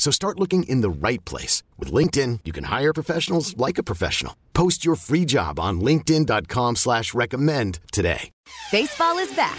So 0.00 0.10
start 0.10 0.40
looking 0.40 0.62
in 0.62 0.80
the 0.80 0.88
right 0.88 1.22
place. 1.26 1.62
With 1.78 1.92
LinkedIn, 1.92 2.40
you 2.46 2.54
can 2.54 2.64
hire 2.64 2.94
professionals 2.94 3.54
like 3.58 3.76
a 3.76 3.82
professional. 3.82 4.34
Post 4.54 4.82
your 4.82 4.94
free 4.94 5.26
job 5.26 5.60
on 5.60 5.82
linkedin.com 5.82 6.76
slash 6.76 7.12
recommend 7.12 7.80
today. 7.92 8.30
Baseball 8.72 9.18
is 9.18 9.30
back, 9.34 9.58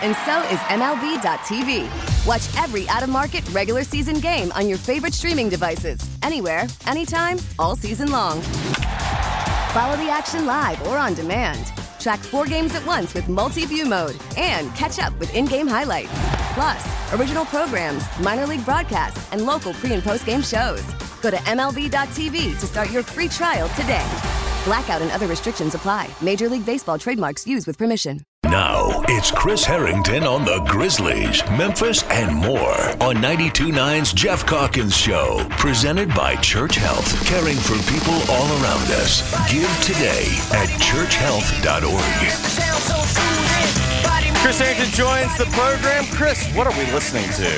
and 0.00 0.16
so 0.24 0.40
is 0.48 0.58
MLB.tv. 0.70 1.90
Watch 2.26 2.48
every 2.64 2.88
out-of-market 2.88 3.46
regular 3.50 3.84
season 3.84 4.18
game 4.18 4.50
on 4.52 4.66
your 4.66 4.78
favorite 4.78 5.12
streaming 5.12 5.50
devices. 5.50 6.00
Anywhere, 6.22 6.66
anytime, 6.86 7.38
all 7.58 7.76
season 7.76 8.10
long. 8.10 8.40
Follow 9.74 9.96
the 9.96 10.08
action 10.10 10.46
live 10.46 10.80
or 10.86 10.96
on 10.96 11.12
demand. 11.12 11.70
Track 12.02 12.18
four 12.18 12.46
games 12.46 12.74
at 12.74 12.84
once 12.84 13.14
with 13.14 13.28
multi-view 13.28 13.86
mode 13.86 14.16
and 14.36 14.74
catch 14.74 14.98
up 14.98 15.16
with 15.20 15.32
in-game 15.36 15.68
highlights. 15.68 16.10
Plus, 16.54 17.12
original 17.12 17.44
programs, 17.44 18.02
minor 18.18 18.44
league 18.44 18.64
broadcasts, 18.64 19.32
and 19.32 19.46
local 19.46 19.72
pre- 19.74 19.92
and 19.92 20.02
post-game 20.02 20.42
shows. 20.42 20.82
Go 21.22 21.30
to 21.30 21.36
MLB.tv 21.36 22.58
to 22.58 22.66
start 22.66 22.90
your 22.90 23.04
free 23.04 23.28
trial 23.28 23.68
today. 23.80 24.41
Blackout 24.64 25.02
and 25.02 25.10
other 25.10 25.26
restrictions 25.26 25.74
apply. 25.74 26.08
Major 26.20 26.48
League 26.48 26.64
Baseball 26.64 26.98
trademarks 26.98 27.46
used 27.46 27.66
with 27.66 27.76
permission. 27.76 28.20
Now 28.44 29.02
it's 29.08 29.30
Chris 29.30 29.64
Herrington 29.64 30.24
on 30.24 30.44
the 30.44 30.60
Grizzlies, 30.68 31.42
Memphis, 31.52 32.02
and 32.04 32.36
more 32.36 32.76
on 33.02 33.16
92.9's 33.16 34.12
Geoff 34.12 34.46
Calkins 34.46 34.96
Show. 34.96 35.46
Presented 35.50 36.14
by 36.14 36.36
Church 36.36 36.74
Health, 36.76 37.24
caring 37.24 37.56
for 37.56 37.78
people 37.90 38.14
all 38.30 38.46
around 38.62 38.90
us. 39.00 39.22
Give 39.50 39.70
today 39.82 40.26
at 40.52 40.68
churchhealth.org. 40.80 42.02
Chris 44.42 44.58
Herrington 44.58 44.90
joins 44.90 45.38
the 45.38 45.46
program. 45.46 46.04
Chris, 46.12 46.46
what 46.54 46.66
are 46.66 46.78
we 46.78 46.84
listening 46.92 47.24
to? 47.32 47.50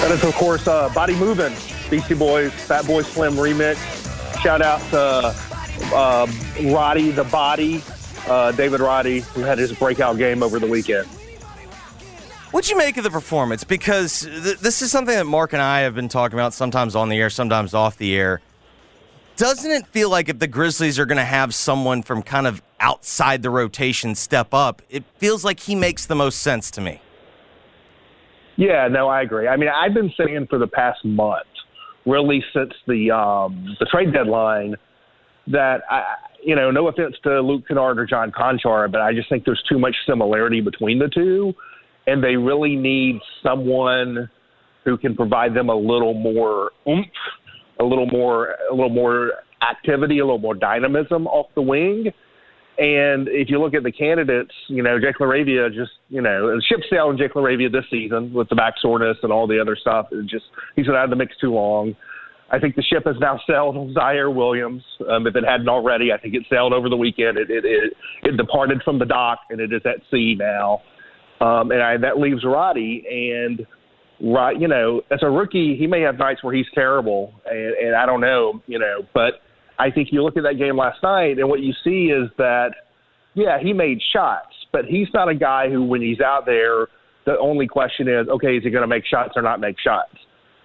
That 0.00 0.10
is, 0.10 0.24
of 0.24 0.34
course, 0.34 0.66
uh, 0.66 0.88
Body 0.94 1.14
Moving, 1.14 1.54
Beastie 1.90 2.14
Boys, 2.14 2.50
Fatboy 2.52 3.04
Slim 3.04 3.34
remix. 3.34 3.97
Shout 4.40 4.62
out 4.62 4.80
to 4.90 5.34
uh, 5.94 6.26
Roddy 6.64 7.10
the 7.10 7.24
Body, 7.24 7.82
uh, 8.28 8.52
David 8.52 8.80
Roddy, 8.80 9.20
who 9.20 9.40
had 9.40 9.58
his 9.58 9.72
breakout 9.72 10.16
game 10.16 10.42
over 10.42 10.58
the 10.58 10.66
weekend. 10.66 11.08
What'd 12.50 12.70
you 12.70 12.78
make 12.78 12.96
of 12.96 13.04
the 13.04 13.10
performance? 13.10 13.64
Because 13.64 14.22
th- 14.22 14.58
this 14.58 14.80
is 14.80 14.90
something 14.90 15.14
that 15.14 15.26
Mark 15.26 15.52
and 15.52 15.60
I 15.60 15.80
have 15.80 15.94
been 15.94 16.08
talking 16.08 16.38
about, 16.38 16.54
sometimes 16.54 16.94
on 16.94 17.08
the 17.08 17.18
air, 17.18 17.30
sometimes 17.30 17.74
off 17.74 17.98
the 17.98 18.16
air. 18.16 18.40
Doesn't 19.36 19.70
it 19.70 19.86
feel 19.88 20.08
like 20.08 20.28
if 20.28 20.38
the 20.38 20.46
Grizzlies 20.46 20.98
are 20.98 21.06
going 21.06 21.18
to 21.18 21.24
have 21.24 21.52
someone 21.52 22.02
from 22.02 22.22
kind 22.22 22.46
of 22.46 22.62
outside 22.80 23.42
the 23.42 23.50
rotation 23.50 24.14
step 24.14 24.54
up, 24.54 24.82
it 24.88 25.04
feels 25.18 25.44
like 25.44 25.60
he 25.60 25.74
makes 25.74 26.06
the 26.06 26.14
most 26.14 26.40
sense 26.40 26.70
to 26.72 26.80
me? 26.80 27.02
Yeah, 28.56 28.88
no, 28.88 29.08
I 29.08 29.22
agree. 29.22 29.48
I 29.48 29.56
mean, 29.56 29.68
I've 29.68 29.94
been 29.94 30.12
saying 30.16 30.46
for 30.48 30.58
the 30.58 30.66
past 30.68 31.04
month, 31.04 31.46
really 32.08 32.42
since 32.54 32.72
the 32.86 33.10
um, 33.10 33.76
the 33.78 33.86
trade 33.86 34.12
deadline, 34.12 34.74
that 35.46 35.82
I, 35.90 36.02
you 36.42 36.56
know, 36.56 36.70
no 36.70 36.88
offense 36.88 37.16
to 37.24 37.40
Luke 37.40 37.64
Kennard 37.68 37.98
or 37.98 38.06
John 38.06 38.32
Konchar, 38.32 38.90
but 38.90 39.00
I 39.00 39.12
just 39.12 39.28
think 39.28 39.44
there's 39.44 39.62
too 39.68 39.78
much 39.78 39.94
similarity 40.06 40.60
between 40.60 40.98
the 40.98 41.08
two, 41.08 41.54
and 42.06 42.22
they 42.22 42.36
really 42.36 42.76
need 42.76 43.20
someone 43.42 44.30
who 44.84 44.96
can 44.96 45.14
provide 45.14 45.54
them 45.54 45.68
a 45.68 45.74
little 45.74 46.14
more 46.14 46.70
oomph, 46.88 47.06
a 47.80 47.84
little 47.84 48.06
more, 48.06 48.56
a 48.70 48.74
little 48.74 48.90
more 48.90 49.32
activity, 49.68 50.18
a 50.18 50.24
little 50.24 50.38
more 50.38 50.54
dynamism 50.54 51.26
off 51.26 51.46
the 51.54 51.62
wing. 51.62 52.12
And 52.78 53.26
if 53.26 53.50
you 53.50 53.60
look 53.60 53.74
at 53.74 53.82
the 53.82 53.90
candidates, 53.90 54.52
you 54.68 54.84
know, 54.84 55.00
Jake 55.00 55.16
LaRavia 55.18 55.68
just, 55.74 55.90
you 56.08 56.22
know, 56.22 56.56
ship 56.68 56.78
sailed 56.88 57.12
in 57.12 57.18
Jake 57.18 57.34
LaRavia 57.34 57.72
this 57.72 57.84
season 57.90 58.32
with 58.32 58.48
the 58.48 58.54
back 58.54 58.74
soreness 58.80 59.16
and 59.24 59.32
all 59.32 59.48
the 59.48 59.60
other 59.60 59.76
stuff. 59.76 60.06
It 60.12 60.26
just 60.26 60.44
he's 60.76 60.86
been 60.86 60.94
out 60.94 61.04
of 61.04 61.10
the 61.10 61.16
mix 61.16 61.36
too 61.40 61.52
long. 61.52 61.96
I 62.50 62.58
think 62.60 62.76
the 62.76 62.82
ship 62.82 63.02
has 63.04 63.16
now 63.20 63.40
sailed 63.48 63.76
on 63.76 63.92
Ziaire 63.94 64.32
Williams. 64.32 64.84
Um, 65.10 65.26
if 65.26 65.34
it 65.34 65.44
hadn't 65.44 65.68
already, 65.68 66.12
I 66.12 66.18
think 66.18 66.34
it 66.34 66.44
sailed 66.48 66.72
over 66.72 66.88
the 66.88 66.96
weekend. 66.96 67.36
It 67.36 67.50
it 67.50 67.64
it, 67.64 67.92
it 68.22 68.36
departed 68.36 68.80
from 68.84 69.00
the 69.00 69.06
dock 69.06 69.40
and 69.50 69.60
it 69.60 69.72
is 69.72 69.82
at 69.84 70.00
sea 70.08 70.36
now. 70.38 70.80
Um, 71.40 71.72
and 71.72 71.82
I, 71.82 71.96
that 71.98 72.18
leaves 72.18 72.44
Roddy 72.44 73.04
and 73.10 73.66
right, 74.20 74.58
you 74.58 74.68
know, 74.68 75.02
as 75.10 75.18
a 75.22 75.30
rookie, 75.30 75.76
he 75.76 75.88
may 75.88 76.00
have 76.02 76.18
nights 76.18 76.42
where 76.42 76.54
he's 76.54 76.66
terrible, 76.74 77.32
and, 77.46 77.74
and 77.74 77.96
I 77.96 78.06
don't 78.06 78.20
know, 78.20 78.60
you 78.66 78.78
know, 78.78 79.02
but 79.14 79.34
I 79.78 79.90
think 79.90 80.08
you 80.10 80.22
look 80.22 80.36
at 80.36 80.42
that 80.42 80.58
game 80.58 80.76
last 80.76 81.02
night, 81.02 81.38
and 81.38 81.48
what 81.48 81.60
you 81.60 81.72
see 81.84 82.06
is 82.06 82.28
that, 82.36 82.70
yeah, 83.34 83.58
he 83.62 83.72
made 83.72 84.00
shots, 84.12 84.54
but 84.72 84.84
he's 84.84 85.08
not 85.14 85.28
a 85.28 85.34
guy 85.34 85.70
who, 85.70 85.84
when 85.84 86.02
he's 86.02 86.20
out 86.20 86.46
there, 86.46 86.88
the 87.26 87.38
only 87.38 87.68
question 87.68 88.08
is, 88.08 88.28
okay, 88.28 88.56
is 88.56 88.64
he 88.64 88.70
going 88.70 88.82
to 88.82 88.88
make 88.88 89.06
shots 89.06 89.34
or 89.36 89.42
not 89.42 89.60
make 89.60 89.76
shots? 89.78 90.14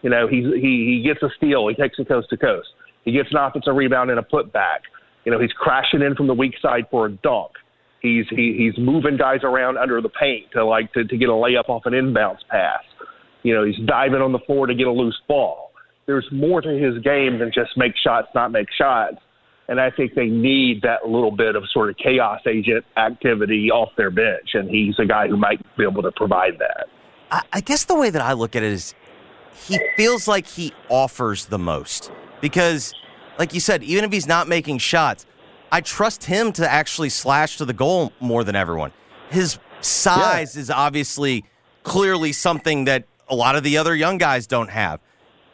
You 0.02 0.10
know, 0.10 0.28
he's, 0.28 0.46
he 0.56 1.02
he 1.02 1.04
gets 1.06 1.22
a 1.24 1.30
steal, 1.38 1.68
he 1.68 1.76
takes 1.76 2.00
it 2.00 2.08
coast 2.08 2.30
to 2.32 2.38
coast, 2.38 2.70
he 3.06 3.12
gets 3.12 3.30
an 3.32 3.38
offensive 3.38 3.76
rebound 3.76 4.10
and 4.10 4.20
a 4.20 4.24
putback. 4.24 4.82
You 5.26 5.32
know, 5.32 5.40
he's 5.40 5.52
crashing 5.54 6.02
in 6.02 6.16
from 6.16 6.28
the 6.28 6.34
weak 6.34 6.56
side 6.62 6.86
for 6.92 7.06
a 7.06 7.12
dunk. 7.12 7.52
He's 8.02 8.26
he, 8.30 8.56
he's 8.58 8.84
moving 8.84 9.16
guys 9.16 9.40
around 9.44 9.78
under 9.78 10.02
the 10.02 10.10
paint 10.10 10.48
to 10.54 10.66
like 10.66 10.92
to, 10.94 11.06
to 11.06 11.18
get 11.18 11.30
a 11.30 11.34
layup 11.34 11.70
off 11.70 11.84
an 11.86 11.94
inbounds 11.94 12.40
pass. 12.50 12.82
You 13.44 13.54
know, 13.54 13.64
he's 13.64 13.78
diving 13.86 14.22
on 14.22 14.34
the 14.34 14.40
floor 14.40 14.68
to 14.68 14.76
get 14.76 14.88
a 14.88 14.92
loose 14.92 15.20
ball 15.28 15.73
there's 16.06 16.28
more 16.32 16.62
to 16.62 16.70
his 16.70 17.02
game 17.04 17.40
than 17.40 17.52
just 17.54 17.78
make 17.78 17.94
shots, 18.02 18.28
not 18.36 18.52
make 18.52 18.68
shots. 18.78 19.18
And 19.70 19.80
I 19.80 19.90
think 19.92 20.14
they 20.14 20.26
need 20.26 20.82
that 20.82 21.08
little 21.08 21.32
bit 21.32 21.56
of 21.56 21.64
sort 21.72 21.90
of 21.90 21.96
chaos 21.98 22.42
agent 22.46 22.86
activity 22.98 23.72
off 23.72 23.90
their 23.96 24.12
bench. 24.12 24.50
And 24.54 24.70
he's 24.70 25.00
a 25.00 25.06
guy 25.06 25.28
who 25.28 25.38
might 25.38 25.62
be 25.78 25.84
able 25.84 26.04
to 26.04 26.12
provide 26.12 26.60
that. 26.60 26.88
I, 27.32 27.42
I 27.54 27.62
guess 27.62 27.86
the 27.86 27.96
way 27.96 28.10
that 28.10 28.22
I 28.22 28.34
look 28.34 28.56
at 28.56 28.64
it 28.64 28.72
is 28.72 28.94
he 29.68 29.80
feels 29.96 30.28
like 30.28 30.48
he 30.48 30.74
offers 30.90 31.46
the 31.46 31.60
most 31.60 32.12
because, 32.42 32.94
like 33.40 33.54
you 33.54 33.60
said, 33.60 33.84
even 33.84 34.04
if 34.04 34.12
he's 34.12 34.28
not 34.28 34.50
making 34.50 34.80
shots, 34.80 35.26
I 35.72 35.82
trust 35.82 36.26
him 36.26 36.52
to 36.54 36.70
actually 36.70 37.10
slash 37.10 37.58
to 37.58 37.66
the 37.66 37.74
goal 37.74 38.12
more 38.20 38.44
than 38.44 38.56
everyone. 38.56 38.92
His 39.30 39.58
size 39.80 40.56
yeah. 40.56 40.62
is 40.62 40.70
obviously 40.70 41.46
clearly 41.84 42.34
something 42.34 42.86
that 42.86 43.06
a 43.30 43.36
lot 43.36 43.56
of 43.56 43.64
the 43.64 43.78
other 43.78 43.96
young 43.96 44.18
guys 44.18 44.46
don't 44.46 44.70
have. 44.70 45.00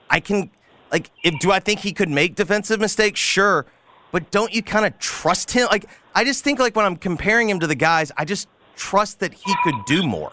I 0.09 0.19
can 0.19 0.49
like 0.91 1.09
if 1.23 1.39
do 1.39 1.51
I 1.51 1.59
think 1.59 1.79
he 1.81 1.93
could 1.93 2.09
make 2.09 2.35
defensive 2.35 2.79
mistakes? 2.79 3.19
Sure. 3.19 3.65
But 4.11 4.31
don't 4.31 4.53
you 4.53 4.63
kind 4.63 4.85
of 4.85 4.97
trust 4.99 5.51
him? 5.51 5.67
Like 5.71 5.85
I 6.15 6.23
just 6.23 6.43
think 6.43 6.59
like 6.59 6.75
when 6.75 6.85
I'm 6.85 6.95
comparing 6.95 7.49
him 7.49 7.59
to 7.59 7.67
the 7.67 7.75
guys, 7.75 8.11
I 8.17 8.25
just 8.25 8.47
trust 8.75 9.19
that 9.19 9.33
he 9.33 9.55
could 9.63 9.75
do 9.85 10.03
more. 10.03 10.31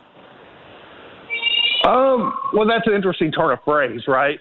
Um, 1.86 2.34
well, 2.52 2.66
that's 2.66 2.86
an 2.86 2.94
interesting 2.94 3.30
turn 3.30 3.52
of 3.52 3.58
phrase, 3.64 4.02
right? 4.08 4.40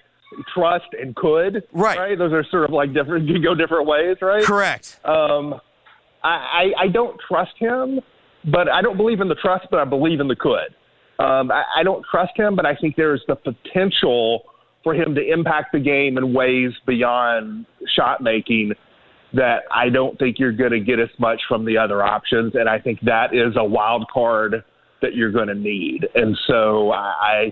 Trust 0.54 0.88
and 1.00 1.16
could, 1.16 1.64
right? 1.74 1.98
Right. 1.98 2.18
Those 2.18 2.34
are 2.34 2.44
sort 2.50 2.64
of 2.64 2.72
like 2.72 2.94
different. 2.94 3.28
You 3.30 3.42
go 3.42 3.54
different 3.54 3.88
ways, 3.88 4.18
right? 4.22 4.44
Correct. 4.44 5.00
Um, 5.06 5.56
I, 6.24 6.30
I, 6.30 6.84
I 6.84 6.88
don't 6.88 7.20
trust 7.28 7.52
him, 7.60 8.00
but 8.52 8.68
I 8.70 8.82
don't 8.82 8.98
believe 8.98 9.22
in 9.22 9.28
the 9.28 9.36
trust, 9.36 9.68
but 9.70 9.80
I 9.80 9.86
believe 9.86 10.20
in 10.20 10.28
the 10.28 10.36
could. 10.36 10.74
Um, 11.24 11.52
I, 11.52 11.64
I 11.78 11.84
don't 11.84 12.04
trust 12.10 12.34
him, 12.36 12.56
but 12.56 12.66
I 12.66 12.76
think 12.76 12.96
there's 12.96 13.22
the 13.28 13.36
potential 13.36 14.44
for 14.86 14.94
him 14.94 15.16
to 15.16 15.34
impact 15.34 15.74
the 15.74 15.80
game 15.80 16.16
in 16.20 16.32
ways 16.32 16.72
beyond 16.86 17.66
shot 17.96 18.22
making 18.22 18.72
that 19.34 19.64
I 19.72 19.90
don't 19.90 20.18
think 20.20 20.38
you're 20.38 20.52
going 20.52 20.72
to 20.72 20.80
get 20.80 21.00
as 21.00 21.10
much 21.18 21.42
from 21.50 21.66
the 21.66 21.76
other 21.76 22.04
options. 22.04 22.54
And 22.54 22.70
I 22.70 22.80
think 22.80 23.00
that 23.02 23.34
is 23.34 23.56
a 23.58 23.66
wild 23.66 24.06
card 24.14 24.64
that 25.02 25.16
you're 25.16 25.32
going 25.32 25.48
to 25.48 25.56
need. 25.56 26.08
And 26.14 26.38
so 26.48 26.92
I, 26.92 27.52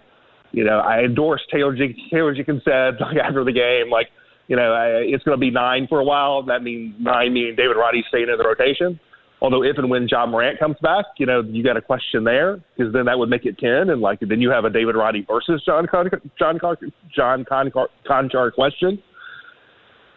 you 0.52 0.64
know, 0.64 0.78
I 0.78 1.00
endorse 1.00 1.42
Taylor, 1.52 1.76
J- 1.76 1.98
Taylor 2.12 2.36
Jenkins 2.36 2.62
said 2.64 3.02
like, 3.02 3.18
after 3.24 3.44
the 3.44 3.52
game, 3.52 3.90
like, 3.92 4.10
you 4.48 4.56
know, 4.56 4.72
I, 4.72 5.02
it's 5.04 5.24
going 5.24 5.36
to 5.36 5.42
be 5.42 5.50
nine 5.50 5.88
for 5.90 6.00
a 6.00 6.04
while. 6.04 6.44
That 6.44 6.62
means 6.62 6.94
nine 7.00 7.34
meaning 7.34 7.56
David 7.56 7.78
Roddy 7.78 8.04
staying 8.10 8.30
in 8.30 8.38
the 8.38 8.46
rotation. 8.46 9.00
Although 9.44 9.64
if 9.64 9.78
and 9.78 9.90
when 9.90 10.08
Ja 10.08 10.26
Morant 10.26 10.58
comes 10.58 10.78
back, 10.82 11.04
you 11.18 11.26
know, 11.26 11.42
you 11.42 11.64
got 11.64 11.76
a 11.76 11.82
question 11.82 12.24
there 12.24 12.62
because 12.78 12.94
then 12.94 13.06
that 13.06 13.20
would 13.20 13.30
make 13.30 13.46
it 13.46 13.58
ten, 13.58 13.90
and 13.90 14.00
like 14.00 14.22
then 14.22 14.40
you 14.40 14.50
have 14.50 14.64
a 14.64 14.70
David 14.70 14.96
Roddy 14.96 15.26
versus 15.30 15.62
John 15.66 15.86
Con- 15.86 16.10
John 16.40 16.58
Con- 16.60 16.94
John 17.14 17.44
Con- 17.44 17.72
Konchar 18.10 18.54
question. 18.54 19.04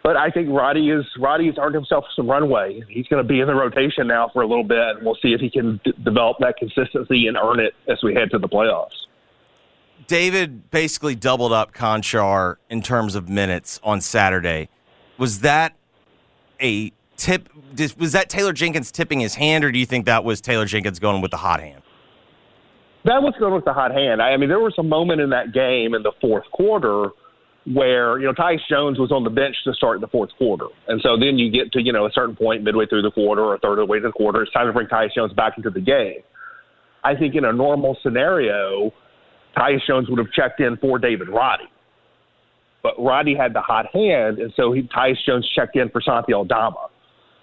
But 0.01 0.15
I 0.15 0.31
think 0.31 0.47
Roddy 0.49 0.89
is 0.91 1.03
Roddy 1.19 1.47
has 1.47 1.55
earned 1.59 1.75
himself 1.75 2.05
some 2.15 2.29
runway. 2.29 2.81
He's 2.87 3.05
going 3.07 3.21
to 3.21 3.27
be 3.27 3.41
in 3.41 3.47
the 3.47 3.53
rotation 3.53 4.07
now 4.07 4.29
for 4.31 4.43
a 4.43 4.47
little 4.47 4.63
bit, 4.63 4.77
and 4.77 5.05
we'll 5.05 5.17
see 5.21 5.33
if 5.33 5.41
he 5.41 5.49
can 5.49 5.81
d- 5.83 5.91
develop 6.05 6.37
that 6.39 6.55
consistency 6.55 7.27
and 7.27 7.35
earn 7.35 7.59
it 7.59 7.73
as 7.89 8.01
we 8.01 8.13
head 8.13 8.31
to 8.31 8.39
the 8.39 8.47
playoffs. 8.47 8.95
David 10.07 10.71
basically 10.71 11.15
doubled 11.15 11.51
up 11.51 11.73
Konchar 11.73 12.55
in 12.69 12.81
terms 12.81 13.13
of 13.15 13.27
minutes 13.27 13.81
on 13.83 13.99
Saturday. 13.99 14.69
Was 15.17 15.41
that 15.41 15.75
a 16.61 16.93
tip? 17.17 17.49
Was 17.97 18.13
that 18.13 18.29
Taylor 18.29 18.53
Jenkins 18.53 18.91
tipping 18.91 19.19
his 19.19 19.35
hand, 19.35 19.63
or 19.63 19.71
do 19.71 19.79
you 19.79 19.85
think 19.85 20.05
that 20.05 20.23
was 20.23 20.39
Taylor 20.41 20.65
Jenkins 20.65 20.99
going 20.99 21.21
with 21.21 21.31
the 21.31 21.37
hot 21.37 21.59
hand? 21.59 21.83
That 23.05 23.21
was 23.21 23.33
going 23.39 23.53
with 23.53 23.65
the 23.65 23.73
hot 23.73 23.91
hand. 23.91 24.21
I 24.21 24.35
mean, 24.37 24.49
there 24.49 24.59
was 24.59 24.75
a 24.77 24.83
moment 24.83 25.21
in 25.21 25.29
that 25.29 25.53
game 25.53 25.93
in 25.93 26.03
the 26.03 26.11
fourth 26.19 26.45
quarter 26.51 27.09
where 27.73 28.17
you 28.19 28.25
know 28.25 28.33
Tyus 28.33 28.59
Jones 28.69 28.97
was 28.97 29.11
on 29.11 29.23
the 29.23 29.29
bench 29.29 29.55
to 29.65 29.73
start 29.73 29.99
the 29.99 30.07
fourth 30.07 30.29
quarter, 30.37 30.67
and 30.87 31.01
so 31.01 31.17
then 31.17 31.37
you 31.37 31.51
get 31.51 31.71
to 31.73 31.81
you 31.81 31.91
know 31.91 32.05
a 32.05 32.11
certain 32.11 32.35
point 32.35 32.63
midway 32.63 32.85
through 32.85 33.01
the 33.01 33.11
quarter 33.11 33.41
or 33.41 33.55
a 33.55 33.59
third 33.59 33.73
of 33.73 33.77
the 33.79 33.85
way 33.85 33.99
through 33.99 34.09
the 34.09 34.13
quarter, 34.13 34.41
it's 34.41 34.51
time 34.53 34.67
to 34.67 34.73
bring 34.73 34.87
Tyus 34.87 35.13
Jones 35.13 35.33
back 35.33 35.53
into 35.57 35.69
the 35.69 35.81
game. 35.81 36.21
I 37.03 37.15
think 37.15 37.35
in 37.35 37.45
a 37.45 37.53
normal 37.53 37.97
scenario, 38.01 38.93
Tyus 39.57 39.85
Jones 39.85 40.09
would 40.09 40.19
have 40.19 40.31
checked 40.31 40.59
in 40.59 40.77
for 40.77 40.97
David 40.97 41.29
Roddy, 41.29 41.69
but 42.83 42.93
Roddy 42.97 43.35
had 43.35 43.53
the 43.53 43.61
hot 43.61 43.87
hand, 43.93 44.39
and 44.39 44.53
so 44.55 44.71
he, 44.71 44.83
Tyus 44.83 45.17
Jones 45.25 45.47
checked 45.53 45.75
in 45.75 45.89
for 45.89 46.01
Santi 46.01 46.33
Aldama, 46.33 46.87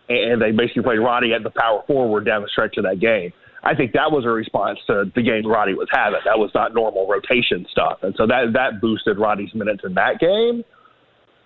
and 0.09 0.41
they 0.41 0.51
basically 0.53 0.83
played 0.83 0.99
Roddy 0.99 1.33
at 1.33 1.43
the 1.43 1.51
power 1.51 1.83
forward 1.87 2.27
down 2.27 2.43
the 2.43 2.49
stretch 2.49 2.77
of 2.77 2.85
that 2.85 3.01
game. 3.01 3.33
I 3.63 3.75
think 3.75 3.93
that 3.93 4.13
was 4.13 4.27
a 4.27 4.29
response 4.29 4.79
to 4.89 5.11
the 5.15 5.23
game 5.23 5.47
Roddy 5.47 5.73
was 5.73 5.89
having. 5.91 6.21
That 6.25 6.39
was 6.39 6.51
not 6.55 6.75
normal 6.75 7.09
rotation 7.09 7.67
stuff, 7.71 7.99
and 8.03 8.15
so 8.17 8.27
that 8.27 8.53
that 8.53 8.81
boosted 8.81 9.19
Roddy's 9.19 9.55
minutes 9.55 9.83
in 9.85 9.95
that 9.95 10.21
game. 10.21 10.63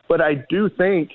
But 0.08 0.20
I 0.20 0.44
do 0.48 0.68
think, 0.68 1.10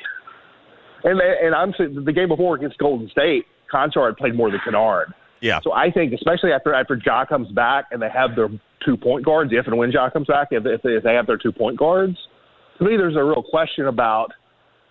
and 1.04 1.20
and 1.20 1.54
I'm 1.54 1.74
the 2.06 2.14
game 2.14 2.30
before 2.30 2.56
against 2.56 2.78
Golden 2.78 3.10
State, 3.10 3.46
Konchar 3.72 4.08
had 4.08 4.18
played 4.18 4.36
more 4.36 4.50
than 4.50 4.62
Kennard. 4.64 5.14
Yeah. 5.42 5.60
So 5.62 5.74
I 5.74 5.92
think, 5.92 6.14
especially 6.14 6.54
after 6.54 6.74
after 6.74 6.98
Ja 7.06 7.26
comes 7.26 7.52
back 7.52 7.88
and 7.92 8.02
they 8.02 8.10
have 8.10 8.38
their 8.38 8.48
two 8.86 8.96
point 8.96 9.26
guards, 9.26 9.52
if 9.54 9.68
and 9.68 9.78
when 9.78 9.92
Ja 9.92 10.10
comes 10.10 10.28
back, 10.28 10.50
if 10.52 10.66
if 10.66 10.82
they, 10.84 10.92
if 10.92 11.04
they 11.04 11.16
have 11.16 11.28
their 11.28 11.38
two 11.38 11.52
point 11.52 11.78
guards, 11.78 12.18
to 12.78 12.86
me 12.86 12.96
there's 12.96 13.18
a 13.18 13.24
real 13.24 13.44
question 13.44 13.88
about 13.88 14.30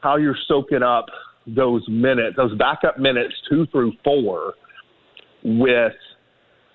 how 0.03 0.17
you're 0.17 0.37
soaking 0.47 0.83
up 0.83 1.07
those 1.47 1.85
minutes, 1.89 2.37
those 2.37 2.57
backup 2.57 2.99
minutes 2.99 3.35
two 3.49 3.67
through 3.67 3.93
four 4.05 4.55
with 5.45 5.93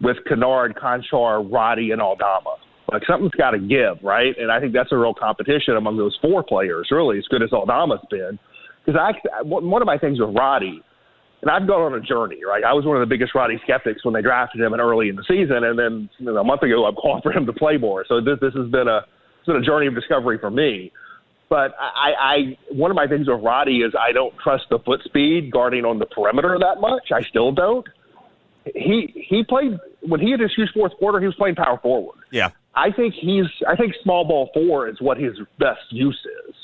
with 0.02 0.18
Kennard, 0.28 0.76
Konchar, 0.76 1.52
Roddy, 1.52 1.92
and 1.92 2.02
Aldama. 2.02 2.58
Like 2.92 3.04
something's 3.06 3.32
got 3.32 3.52
to 3.52 3.60
give, 3.60 4.02
right? 4.04 4.38
And 4.38 4.52
I 4.52 4.60
think 4.60 4.74
that's 4.74 4.92
a 4.92 4.98
real 4.98 5.14
competition 5.14 5.76
among 5.76 5.98
those 5.98 6.18
four 6.22 6.44
players. 6.44 6.88
Really, 6.92 7.18
as 7.18 7.26
good 7.30 7.44
as 7.44 7.52
Aldama's 7.52 8.00
been, 8.10 8.40
because 8.86 9.00
I 9.00 9.42
one 9.42 9.82
of 9.82 9.86
my 9.86 9.98
things 9.98 10.20
with 10.20 10.36
Roddy, 10.36 10.82
and 11.42 11.52
I've 11.52 11.68
gone 11.68 11.94
on 11.94 11.94
a 11.96 12.02
journey. 12.02 12.40
Right, 12.48 12.64
I 12.64 12.74
was 12.74 12.86
one 12.86 12.96
of 12.96 13.02
the 13.02 13.14
biggest 13.14 13.36
Roddy 13.36 13.60
skeptics 13.64 14.06
when 14.06 14.14
they 14.14 14.22
drafted 14.22 14.62
him 14.62 14.74
and 14.74 14.82
early 14.82 15.10
in 15.10 15.16
the 15.16 15.26
season, 15.28 15.66
and 15.66 15.78
then 15.78 16.10
you 16.18 16.26
know, 16.26 16.38
a 16.38 16.44
month 16.44 16.64
ago 16.64 16.86
I'm 16.86 16.96
calling 17.02 17.22
for 17.22 17.32
him 17.32 17.46
to 17.46 17.54
play 17.54 17.78
more. 17.78 18.06
So 18.08 18.22
this 18.22 18.40
this 18.40 18.54
has 18.54 18.70
been 18.72 18.88
a 18.88 19.00
it's 19.40 19.48
been 19.48 19.58
a 19.58 19.66
journey 19.66 19.88
of 19.88 19.96
discovery 19.96 20.38
for 20.40 20.50
me. 20.50 20.92
But 21.50 21.74
I, 21.80 22.14
I 22.20 22.58
one 22.70 22.92
of 22.92 22.96
my 22.96 23.08
things 23.08 23.28
with 23.28 23.42
Roddy 23.42 23.78
is 23.78 23.94
I 23.98 24.12
don't 24.12 24.38
trust 24.38 24.66
the 24.70 24.80
foot 24.80 25.02
speed 25.06 25.52
guarding 25.52 25.86
on 25.86 25.98
the 25.98 26.06
perimeter 26.06 26.58
that 26.60 26.82
much. 26.82 27.12
I 27.14 27.22
still 27.22 27.52
don't 27.54 27.88
he 28.76 29.26
he 29.30 29.44
played 29.44 29.78
when 30.02 30.20
he 30.20 30.32
had 30.32 30.40
his 30.40 30.54
huge 30.56 30.70
fourth 30.74 30.94
quarter. 30.98 31.20
He 31.20 31.26
was 31.26 31.36
playing 31.36 31.56
power 31.56 31.80
forward. 31.80 32.20
Yeah, 32.32 32.52
I 32.76 32.92
think 32.92 33.14
he's. 33.14 33.46
I 33.68 33.76
think 33.76 33.94
small 34.04 34.26
ball 34.26 34.50
four 34.54 34.88
is 34.88 35.00
what 35.02 35.18
his 35.18 35.38
best 35.60 35.82
use 35.90 36.20
is. 36.48 36.56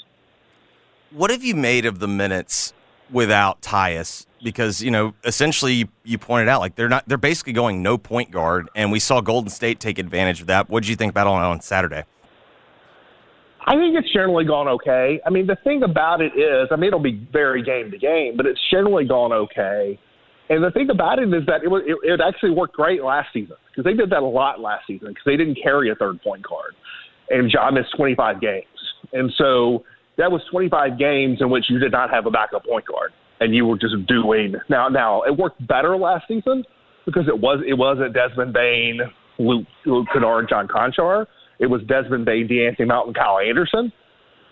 What 1.11 1.31
have 1.31 1.43
you 1.43 1.55
made 1.55 1.85
of 1.85 1.99
the 1.99 2.07
minutes 2.07 2.73
without 3.11 3.61
Tyus? 3.61 4.25
Because 4.41 4.81
you 4.81 4.91
know, 4.91 5.13
essentially, 5.23 5.89
you, 6.03 6.17
pointed 6.17 6.49
out 6.49 6.59
like 6.59 6.75
they're 6.75 6.89
not. 6.89 7.07
They're 7.07 7.17
basically 7.17 7.53
going 7.53 7.81
no 7.81 7.97
point 7.97 8.31
guard, 8.31 8.69
and 8.75 8.91
we 8.91 8.99
saw 8.99 9.21
Golden 9.21 9.49
State 9.49 9.79
take 9.79 9.99
advantage 9.99 10.41
of 10.41 10.47
that. 10.47 10.69
What 10.69 10.83
did 10.83 10.89
you 10.89 10.95
think 10.95 11.11
about 11.11 11.27
on 11.27 11.41
on 11.41 11.61
Saturday? 11.61 12.03
I 13.65 13.75
think 13.75 13.95
it's 13.97 14.11
generally 14.11 14.45
gone 14.45 14.67
okay. 14.67 15.19
I 15.25 15.29
mean, 15.29 15.47
the 15.47 15.57
thing 15.63 15.83
about 15.83 16.21
it 16.21 16.33
is, 16.37 16.67
I 16.71 16.75
mean, 16.75 16.87
it'll 16.87 16.99
be 16.99 17.27
very 17.31 17.63
game 17.63 17.91
to 17.91 17.97
game, 17.97 18.35
but 18.35 18.45
it's 18.45 18.59
generally 18.69 19.05
gone 19.05 19.31
okay. 19.31 19.99
And 20.49 20.63
the 20.63 20.71
thing 20.71 20.89
about 20.89 21.19
it 21.19 21.33
is 21.33 21.45
that 21.47 21.63
it, 21.63 21.69
was, 21.69 21.83
it, 21.85 21.97
it 22.03 22.19
actually 22.19 22.51
worked 22.51 22.75
great 22.75 23.03
last 23.03 23.29
season 23.33 23.55
because 23.69 23.85
they 23.85 23.93
did 23.93 24.09
that 24.09 24.21
a 24.21 24.25
lot 24.25 24.59
last 24.59 24.85
season 24.85 25.09
because 25.09 25.23
they 25.25 25.37
didn't 25.37 25.57
carry 25.61 25.89
a 25.89 25.95
third 25.95 26.21
point 26.21 26.43
guard. 26.43 26.73
And 27.29 27.49
Ja 27.51 27.71
missed 27.71 27.95
25 27.95 28.41
games. 28.41 28.65
And 29.13 29.31
so 29.37 29.83
that 30.17 30.31
was 30.31 30.41
25 30.51 30.99
games 30.99 31.39
in 31.39 31.49
which 31.49 31.65
you 31.69 31.79
did 31.79 31.91
not 31.91 32.09
have 32.09 32.25
a 32.25 32.31
backup 32.31 32.65
point 32.65 32.85
guard 32.85 33.11
and 33.39 33.55
you 33.55 33.65
were 33.65 33.77
just 33.77 33.95
doing 34.07 34.53
now 34.69 34.87
now 34.87 35.23
it 35.23 35.35
worked 35.35 35.65
better 35.67 35.97
last 35.97 36.27
season 36.27 36.63
because 37.05 37.27
it 37.27 37.37
was 37.37 37.59
it 37.67 37.73
wasn't 37.73 38.13
Desmond 38.13 38.53
Bane, 38.53 38.99
Luke, 39.39 39.65
Luke 39.85 40.07
Kennard, 40.13 40.47
John 40.49 40.67
Konchar. 40.67 41.25
It 41.63 41.69
was 41.69 41.81
Desmond 41.83 42.25
Bane, 42.25 42.47
De'Anthony 42.47 42.87
Melton, 42.87 43.13
Kyle 43.13 43.39
Anderson. 43.39 43.93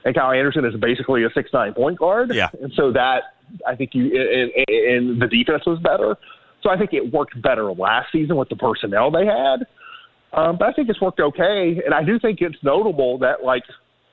And 0.05 0.15
Kyle 0.15 0.31
Anderson 0.31 0.63
is 0.63 0.73
basically 0.79 1.25
a 1.25 1.29
six 1.35 1.49
nine 1.53 1.73
point 1.73 1.99
guard. 1.99 2.33
Yeah. 2.33 2.49
And 2.61 2.71
so 2.75 2.93
that 2.93 3.35
I 3.67 3.75
think 3.75 3.91
you 3.93 4.05
and, 4.05 4.65
and 4.67 5.21
the 5.21 5.27
defense 5.27 5.63
was 5.67 5.77
better. 5.79 6.15
So 6.63 6.69
I 6.69 6.77
think 6.77 6.93
it 6.93 7.11
worked 7.11 7.39
better 7.41 7.71
last 7.71 8.07
season 8.13 8.37
with 8.37 8.47
the 8.47 8.55
personnel 8.55 9.11
they 9.11 9.25
had. 9.25 9.67
Um, 10.33 10.57
but 10.57 10.69
I 10.69 10.73
think 10.73 10.87
it's 10.89 11.01
worked 11.01 11.19
okay, 11.19 11.81
and 11.83 11.93
I 11.93 12.03
do 12.03 12.17
think 12.17 12.39
it's 12.39 12.55
notable 12.63 13.17
that 13.19 13.43
like 13.43 13.63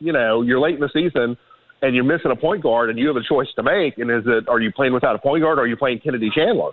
you 0.00 0.12
know 0.12 0.42
you're 0.42 0.58
late 0.58 0.74
in 0.74 0.80
the 0.80 0.90
season 0.92 1.38
and 1.80 1.94
you're 1.94 2.04
missing 2.04 2.32
a 2.32 2.36
point 2.36 2.62
guard 2.62 2.90
and 2.90 2.98
you 2.98 3.06
have 3.06 3.16
a 3.16 3.22
choice 3.22 3.46
to 3.54 3.62
make. 3.62 3.98
And 3.98 4.10
is 4.10 4.24
it 4.26 4.48
are 4.48 4.60
you 4.60 4.72
playing 4.72 4.92
without 4.92 5.14
a 5.14 5.18
point 5.18 5.42
guard 5.42 5.58
or 5.58 5.62
are 5.62 5.66
you 5.66 5.76
playing 5.76 6.00
Kennedy 6.00 6.30
Chandler? 6.34 6.72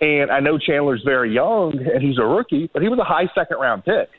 And 0.00 0.30
I 0.30 0.40
know 0.40 0.58
Chandler's 0.58 1.02
very 1.04 1.32
young 1.32 1.78
and 1.78 2.02
he's 2.02 2.18
a 2.18 2.24
rookie, 2.24 2.68
but 2.72 2.82
he 2.82 2.88
was 2.88 2.98
a 2.98 3.04
high 3.04 3.30
second 3.34 3.58
round 3.58 3.84
pick. 3.84 4.10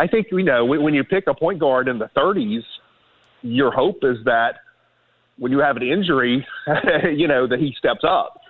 I 0.00 0.06
think 0.06 0.28
you 0.32 0.42
know 0.42 0.64
when 0.64 0.94
you 0.94 1.04
pick 1.04 1.24
a 1.26 1.34
point 1.34 1.58
guard 1.58 1.86
in 1.86 1.98
the 1.98 2.08
30s, 2.16 2.62
your 3.42 3.70
hope 3.70 3.98
is 4.02 4.16
that 4.24 4.54
when 5.36 5.52
you 5.52 5.58
have 5.58 5.76
an 5.76 5.82
injury, 5.82 6.46
you 7.14 7.28
know, 7.28 7.46
that 7.46 7.58
he 7.58 7.74
steps 7.78 8.00
up. 8.02 8.40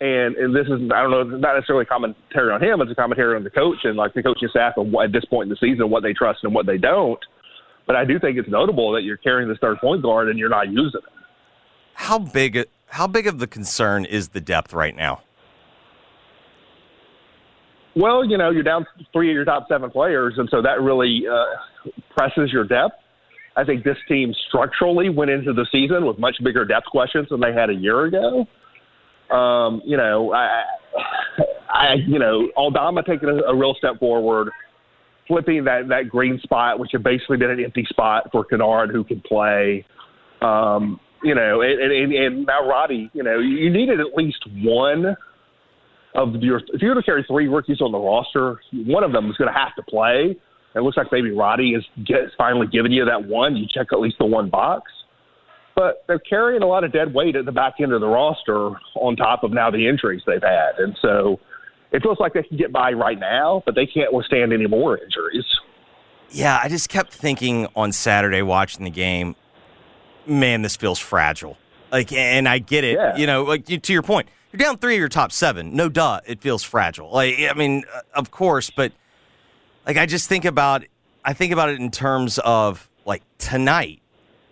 And 0.00 0.36
and 0.36 0.54
this 0.54 0.66
is 0.66 0.90
I 0.94 1.02
don't 1.02 1.10
know 1.10 1.24
not 1.24 1.54
necessarily 1.54 1.84
a 1.84 1.86
commentary 1.86 2.52
on 2.52 2.62
him, 2.62 2.82
it's 2.82 2.92
a 2.92 2.94
commentary 2.94 3.36
on 3.36 3.42
the 3.42 3.50
coach 3.50 3.78
and 3.84 3.96
like 3.96 4.12
the 4.12 4.22
coaching 4.22 4.48
staff 4.50 4.74
what, 4.76 5.06
at 5.06 5.12
this 5.12 5.24
point 5.24 5.46
in 5.46 5.48
the 5.48 5.56
season 5.56 5.90
what 5.90 6.02
they 6.02 6.12
trust 6.12 6.40
and 6.42 6.54
what 6.54 6.66
they 6.66 6.76
don't. 6.76 7.18
But 7.86 7.96
I 7.96 8.04
do 8.04 8.18
think 8.20 8.36
it's 8.36 8.48
notable 8.48 8.92
that 8.92 9.02
you're 9.02 9.16
carrying 9.16 9.48
this 9.48 9.58
third 9.60 9.78
point 9.78 10.02
guard 10.02 10.28
and 10.28 10.38
you're 10.38 10.50
not 10.50 10.68
using 10.68 11.00
it. 11.02 11.12
How 11.94 12.18
big 12.18 12.66
how 12.90 13.06
big 13.06 13.26
of 13.26 13.38
the 13.38 13.46
concern 13.46 14.04
is 14.04 14.28
the 14.28 14.40
depth 14.40 14.74
right 14.74 14.94
now? 14.94 15.22
Well, 17.96 18.24
you 18.24 18.38
know, 18.38 18.50
you're 18.50 18.62
down 18.62 18.86
three 19.12 19.30
of 19.30 19.34
your 19.34 19.44
top 19.44 19.66
seven 19.68 19.90
players, 19.90 20.34
and 20.36 20.48
so 20.50 20.62
that 20.62 20.80
really 20.80 21.24
uh, 21.30 21.90
presses 22.16 22.52
your 22.52 22.64
depth. 22.64 22.94
I 23.56 23.64
think 23.64 23.82
this 23.82 23.96
team 24.06 24.32
structurally 24.48 25.08
went 25.08 25.30
into 25.30 25.52
the 25.52 25.66
season 25.72 26.06
with 26.06 26.18
much 26.18 26.36
bigger 26.44 26.64
depth 26.64 26.86
questions 26.86 27.26
than 27.28 27.40
they 27.40 27.52
had 27.52 27.70
a 27.70 27.74
year 27.74 28.04
ago. 28.04 28.46
Um, 29.34 29.82
you 29.84 29.96
know, 29.96 30.32
I, 30.32 30.62
I, 31.68 31.94
you 32.06 32.18
know, 32.18 32.48
Aldama 32.56 33.02
taking 33.02 33.28
a, 33.28 33.50
a 33.50 33.56
real 33.56 33.74
step 33.76 33.98
forward, 33.98 34.50
flipping 35.26 35.64
that 35.64 35.88
that 35.88 36.08
green 36.08 36.38
spot, 36.42 36.78
which 36.78 36.90
had 36.92 37.02
basically 37.02 37.36
been 37.36 37.50
an 37.50 37.62
empty 37.62 37.84
spot 37.88 38.28
for 38.30 38.44
Kennard, 38.44 38.90
who 38.90 39.02
can 39.02 39.20
play. 39.22 39.84
Um, 40.40 41.00
you 41.22 41.34
know, 41.34 41.62
and, 41.62 41.80
and, 41.80 42.12
and 42.12 42.46
Roddy, 42.46 43.10
you 43.12 43.24
know, 43.24 43.40
you 43.40 43.70
needed 43.70 43.98
at 43.98 44.14
least 44.14 44.44
one 44.62 45.16
of 46.14 46.34
your. 46.36 46.60
If 46.72 46.82
you 46.82 46.88
were 46.88 46.94
to 46.94 47.02
carry 47.02 47.24
three 47.28 47.48
rookies 47.48 47.80
on 47.80 47.92
the 47.92 47.98
roster, 47.98 48.60
one 48.72 49.04
of 49.04 49.12
them 49.12 49.30
is 49.30 49.36
going 49.36 49.52
to 49.52 49.58
have 49.58 49.74
to 49.76 49.82
play. 49.82 50.36
It 50.74 50.80
looks 50.80 50.96
like 50.96 51.08
maybe 51.10 51.30
Roddy 51.30 51.70
is 51.70 51.84
get, 52.04 52.20
finally 52.36 52.66
giving 52.66 52.92
you 52.92 53.04
that 53.04 53.24
one. 53.24 53.56
You 53.56 53.66
check 53.72 53.88
at 53.92 54.00
least 54.00 54.16
the 54.18 54.26
one 54.26 54.50
box. 54.50 54.92
But 55.74 56.04
they're 56.08 56.18
carrying 56.18 56.62
a 56.62 56.66
lot 56.66 56.82
of 56.82 56.92
dead 56.92 57.14
weight 57.14 57.36
at 57.36 57.44
the 57.44 57.52
back 57.52 57.74
end 57.80 57.92
of 57.92 58.00
the 58.00 58.06
roster 58.08 58.70
on 58.96 59.16
top 59.16 59.44
of 59.44 59.52
now 59.52 59.70
the 59.70 59.86
injuries 59.88 60.22
they've 60.26 60.42
had. 60.42 60.72
And 60.78 60.96
so 61.00 61.38
it 61.92 62.02
feels 62.02 62.18
like 62.18 62.34
they 62.34 62.42
can 62.42 62.56
get 62.56 62.72
by 62.72 62.92
right 62.92 63.18
now, 63.18 63.62
but 63.64 63.74
they 63.76 63.86
can't 63.86 64.12
withstand 64.12 64.52
any 64.52 64.66
more 64.66 64.98
injuries. 64.98 65.44
Yeah, 66.30 66.60
I 66.62 66.68
just 66.68 66.88
kept 66.88 67.12
thinking 67.12 67.68
on 67.76 67.92
Saturday 67.92 68.42
watching 68.42 68.84
the 68.84 68.90
game, 68.90 69.36
man, 70.26 70.62
this 70.62 70.76
feels 70.76 70.98
fragile. 70.98 71.56
Like, 71.90 72.12
and 72.12 72.48
I 72.48 72.58
get 72.58 72.84
it. 72.84 72.98
Yeah. 72.98 73.16
You 73.16 73.26
know, 73.26 73.44
like 73.44 73.64
to 73.64 73.92
your 73.92 74.02
point, 74.02 74.28
you're 74.52 74.58
down 74.58 74.78
three 74.78 74.94
of 74.94 75.00
your 75.00 75.08
top 75.08 75.32
seven. 75.32 75.74
No 75.74 75.88
duh, 75.88 76.20
it 76.26 76.40
feels 76.40 76.62
fragile. 76.62 77.10
Like, 77.10 77.38
I 77.40 77.52
mean, 77.54 77.84
uh, 77.92 78.00
of 78.14 78.30
course, 78.30 78.70
but– 78.70 78.92
like 79.88 79.96
I 79.96 80.06
just 80.06 80.28
think 80.28 80.44
about 80.44 80.84
I 81.24 81.32
think 81.32 81.52
about 81.52 81.70
it 81.70 81.80
in 81.80 81.90
terms 81.90 82.38
of 82.44 82.88
like 83.06 83.22
tonight. 83.38 84.02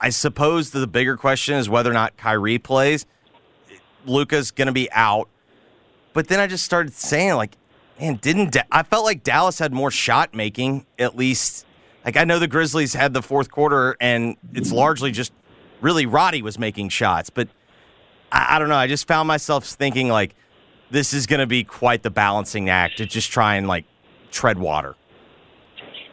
I 0.00 0.08
suppose 0.08 0.70
the 0.70 0.86
bigger 0.86 1.16
question 1.16 1.56
is 1.56 1.68
whether 1.68 1.90
or 1.90 1.94
not 1.94 2.16
Kyrie 2.16 2.58
plays. 2.58 3.06
Luka's 4.06 4.50
going 4.50 4.66
to 4.66 4.72
be 4.72 4.90
out. 4.92 5.28
But 6.12 6.28
then 6.28 6.40
I 6.40 6.46
just 6.46 6.64
started 6.64 6.94
saying 6.94 7.34
like, 7.34 7.56
man, 8.00 8.16
didn't 8.16 8.52
da- 8.52 8.62
I 8.72 8.82
felt 8.82 9.04
like 9.04 9.22
Dallas 9.22 9.58
had 9.58 9.72
more 9.72 9.90
shot 9.90 10.34
making 10.34 10.86
at 10.98 11.16
least. 11.16 11.66
Like 12.04 12.16
I 12.16 12.24
know 12.24 12.38
the 12.38 12.48
Grizzlies 12.48 12.94
had 12.94 13.12
the 13.12 13.22
fourth 13.22 13.50
quarter 13.50 13.96
and 14.00 14.36
it's 14.54 14.72
largely 14.72 15.10
just 15.10 15.32
really 15.82 16.06
Roddy 16.06 16.40
was 16.40 16.58
making 16.58 16.88
shots, 16.88 17.28
but 17.28 17.48
I, 18.32 18.56
I 18.56 18.58
don't 18.58 18.68
know. 18.68 18.76
I 18.76 18.86
just 18.86 19.06
found 19.06 19.28
myself 19.28 19.64
thinking 19.64 20.08
like 20.08 20.34
this 20.90 21.12
is 21.12 21.26
going 21.26 21.40
to 21.40 21.46
be 21.46 21.64
quite 21.64 22.02
the 22.02 22.10
balancing 22.10 22.68
act 22.70 22.98
to 22.98 23.06
just 23.06 23.30
try 23.30 23.56
and 23.56 23.66
like 23.66 23.84
tread 24.30 24.58
water. 24.58 24.94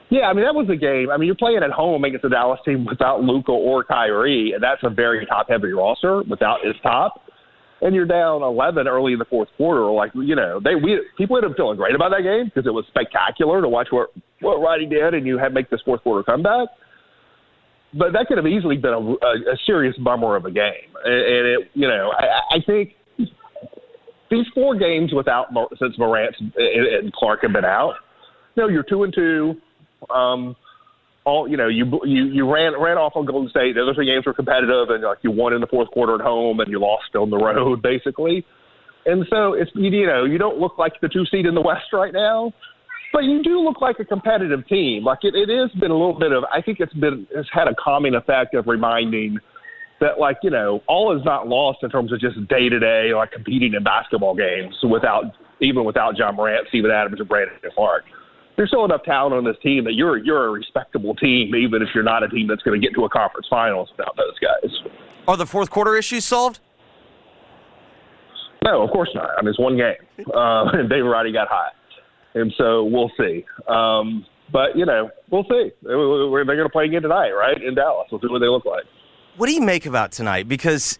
Yeah, 0.09 0.27
I 0.29 0.33
mean 0.33 0.45
that 0.45 0.53
was 0.53 0.67
the 0.67 0.75
game. 0.75 1.09
I 1.09 1.17
mean 1.17 1.25
you're 1.25 1.35
playing 1.35 1.61
at 1.63 1.71
home 1.71 2.03
against 2.03 2.23
the 2.23 2.29
Dallas 2.29 2.59
team 2.65 2.85
without 2.85 3.21
Luka 3.23 3.51
or 3.51 3.83
Kyrie, 3.83 4.51
and 4.53 4.61
that's 4.63 4.81
a 4.83 4.89
very 4.89 5.25
top 5.25 5.47
heavy 5.49 5.71
roster 5.71 6.21
without 6.23 6.59
his 6.63 6.75
top. 6.83 7.21
and 7.81 7.93
you're 7.95 8.05
down 8.05 8.43
11 8.43 8.87
early 8.87 9.13
in 9.13 9.19
the 9.19 9.25
fourth 9.25 9.49
quarter, 9.57 9.91
like 9.91 10.11
you 10.13 10.35
know, 10.35 10.59
they 10.63 10.75
we 10.75 11.01
people 11.17 11.35
ended 11.37 11.51
up 11.51 11.57
feeling 11.57 11.77
great 11.77 11.95
about 11.95 12.09
that 12.11 12.21
game 12.21 12.45
because 12.45 12.67
it 12.67 12.73
was 12.73 12.85
spectacular 12.87 13.61
to 13.61 13.67
watch 13.67 13.87
what 13.91 14.11
what 14.39 14.61
Roddy 14.61 14.85
did, 14.85 15.13
and 15.13 15.25
you 15.25 15.37
had 15.37 15.53
make 15.53 15.69
this 15.69 15.81
fourth 15.83 16.01
quarter 16.03 16.23
comeback. 16.23 16.69
But 17.93 18.13
that 18.13 18.25
could 18.27 18.37
have 18.37 18.47
easily 18.47 18.77
been 18.77 18.93
a, 18.93 18.99
a, 18.99 19.53
a 19.53 19.57
serious 19.65 19.95
bummer 19.97 20.35
of 20.35 20.45
a 20.45 20.51
game, 20.51 20.89
and, 21.05 21.13
and 21.13 21.47
it, 21.47 21.71
you 21.73 21.87
know, 21.87 22.11
I, 22.17 22.55
I 22.55 22.61
think 22.65 22.93
these 24.33 24.45
four 24.53 24.75
games 24.75 25.13
without 25.13 25.47
since 25.79 25.97
Morant 25.97 26.35
and, 26.39 27.13
Clarke 27.13 27.43
have 27.43 27.53
been 27.53 27.65
out. 27.65 27.93
Know, 28.55 28.67
you're 28.67 28.83
two 28.83 29.03
and 29.03 29.13
two. 29.13 29.55
Um, 30.13 30.55
all 31.25 31.47
you 31.47 31.57
know, 31.57 31.67
you 31.67 31.85
you 32.03 32.25
you 32.25 32.51
ran 32.51 32.79
ran 32.79 32.97
off 32.97 33.13
on 33.15 33.25
Golden 33.25 33.49
State. 33.49 33.75
The 33.75 33.83
other 33.83 33.93
three 33.93 34.05
games 34.05 34.25
were 34.25 34.33
competitive, 34.33 34.89
and 34.89 35.03
like 35.03 35.19
you 35.21 35.31
won 35.31 35.53
in 35.53 35.61
the 35.61 35.67
fourth 35.67 35.89
quarter 35.91 36.15
at 36.15 36.21
home, 36.21 36.59
and 36.59 36.69
you 36.69 36.79
lost 36.79 37.15
on 37.15 37.29
the 37.29 37.37
road, 37.37 37.81
basically. 37.83 38.45
And 39.05 39.25
so 39.29 39.53
it's 39.53 39.71
you 39.75 40.05
know 40.05 40.25
you 40.25 40.37
don't 40.37 40.57
look 40.57 40.77
like 40.77 40.93
the 41.01 41.09
two 41.09 41.25
seed 41.25 41.45
in 41.45 41.55
the 41.55 41.61
West 41.61 41.93
right 41.93 42.13
now, 42.13 42.53
but 43.13 43.23
you 43.23 43.41
do 43.43 43.61
look 43.61 43.79
like 43.79 43.99
a 43.99 44.05
competitive 44.05 44.67
team. 44.67 45.03
Like 45.03 45.19
it, 45.23 45.35
it 45.35 45.49
has 45.49 45.71
been 45.79 45.91
a 45.91 45.97
little 45.97 46.17
bit 46.19 46.31
of 46.31 46.43
I 46.51 46.61
think 46.61 46.79
it's 46.79 46.93
been 46.93 47.25
it's 47.31 47.49
had 47.53 47.67
a 47.67 47.75
calming 47.81 48.15
effect 48.15 48.55
of 48.55 48.67
reminding 48.67 49.37
that 50.01 50.19
like 50.19 50.37
you 50.43 50.49
know 50.49 50.81
all 50.87 51.15
is 51.17 51.23
not 51.23 51.47
lost 51.47 51.79
in 51.83 51.89
terms 51.89 52.11
of 52.11 52.19
just 52.19 52.35
day 52.49 52.67
to 52.67 52.79
day 52.79 53.13
like 53.15 53.31
competing 53.31 53.73
in 53.73 53.83
basketball 53.83 54.35
games 54.35 54.75
without 54.83 55.23
even 55.61 55.85
without 55.85 56.17
Ja 56.17 56.31
Morant, 56.31 56.67
Steven 56.67 56.91
Adams, 56.91 57.19
and 57.19 57.29
Brandon 57.29 57.55
Clarke 57.73 58.03
there's 58.55 58.69
still 58.69 58.85
enough 58.85 59.03
talent 59.03 59.33
on 59.33 59.43
this 59.43 59.55
team 59.63 59.83
that 59.85 59.93
you're 59.93 60.17
you're 60.17 60.45
a 60.45 60.49
respectable 60.49 61.15
team, 61.15 61.55
even 61.55 61.81
if 61.81 61.89
you're 61.93 62.03
not 62.03 62.23
a 62.23 62.29
team 62.29 62.47
that's 62.47 62.61
going 62.61 62.79
to 62.79 62.85
get 62.85 62.93
to 62.95 63.05
a 63.05 63.09
conference 63.09 63.47
finals 63.49 63.89
without 63.97 64.15
those 64.15 64.37
guys. 64.39 64.71
Are 65.27 65.37
the 65.37 65.45
fourth 65.45 65.69
quarter 65.69 65.95
issues 65.95 66.25
solved? 66.25 66.59
No, 68.63 68.81
of 68.81 68.91
course 68.91 69.09
not. 69.13 69.29
I 69.37 69.41
mean, 69.41 69.49
it's 69.49 69.59
one 69.59 69.75
game, 69.75 69.95
uh, 70.33 70.65
and 70.71 70.89
David 70.89 71.05
Roddy 71.05 71.33
got 71.33 71.47
hot, 71.49 71.73
and 72.33 72.53
so 72.57 72.83
we'll 72.83 73.11
see. 73.17 73.45
Um, 73.67 74.25
but 74.51 74.77
you 74.77 74.85
know, 74.85 75.09
we'll 75.29 75.45
see. 75.45 75.71
They're 75.81 76.45
going 76.45 76.57
to 76.57 76.69
play 76.69 76.85
again 76.85 77.01
tonight, 77.01 77.31
right 77.31 77.61
in 77.61 77.75
Dallas. 77.75 78.07
We'll 78.11 78.21
see 78.21 78.27
what 78.27 78.39
they 78.39 78.47
look 78.47 78.65
like. 78.65 78.83
What 79.37 79.47
do 79.47 79.53
you 79.53 79.61
make 79.61 79.85
about 79.85 80.11
tonight? 80.11 80.47
Because 80.47 80.99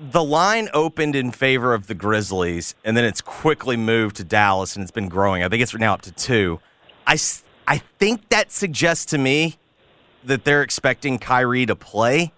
the 0.00 0.22
line 0.22 0.68
opened 0.72 1.16
in 1.16 1.30
favor 1.30 1.74
of 1.74 1.86
the 1.86 1.94
Grizzlies, 1.94 2.74
and 2.84 2.96
then 2.96 3.04
it's 3.04 3.20
quickly 3.20 3.76
moved 3.76 4.16
to 4.16 4.24
Dallas, 4.24 4.76
and 4.76 4.82
it's 4.82 4.90
been 4.90 5.08
growing. 5.08 5.42
I 5.42 5.48
think 5.48 5.62
it's 5.62 5.74
now 5.74 5.94
up 5.94 6.02
to 6.02 6.12
two. 6.12 6.60
I, 7.06 7.16
I 7.66 7.78
think 7.98 8.28
that 8.28 8.52
suggests 8.52 9.04
to 9.06 9.18
me 9.18 9.56
that 10.24 10.44
they're 10.44 10.62
expecting 10.62 11.18
Kyrie 11.18 11.66
to 11.66 11.76
play. 11.76 12.32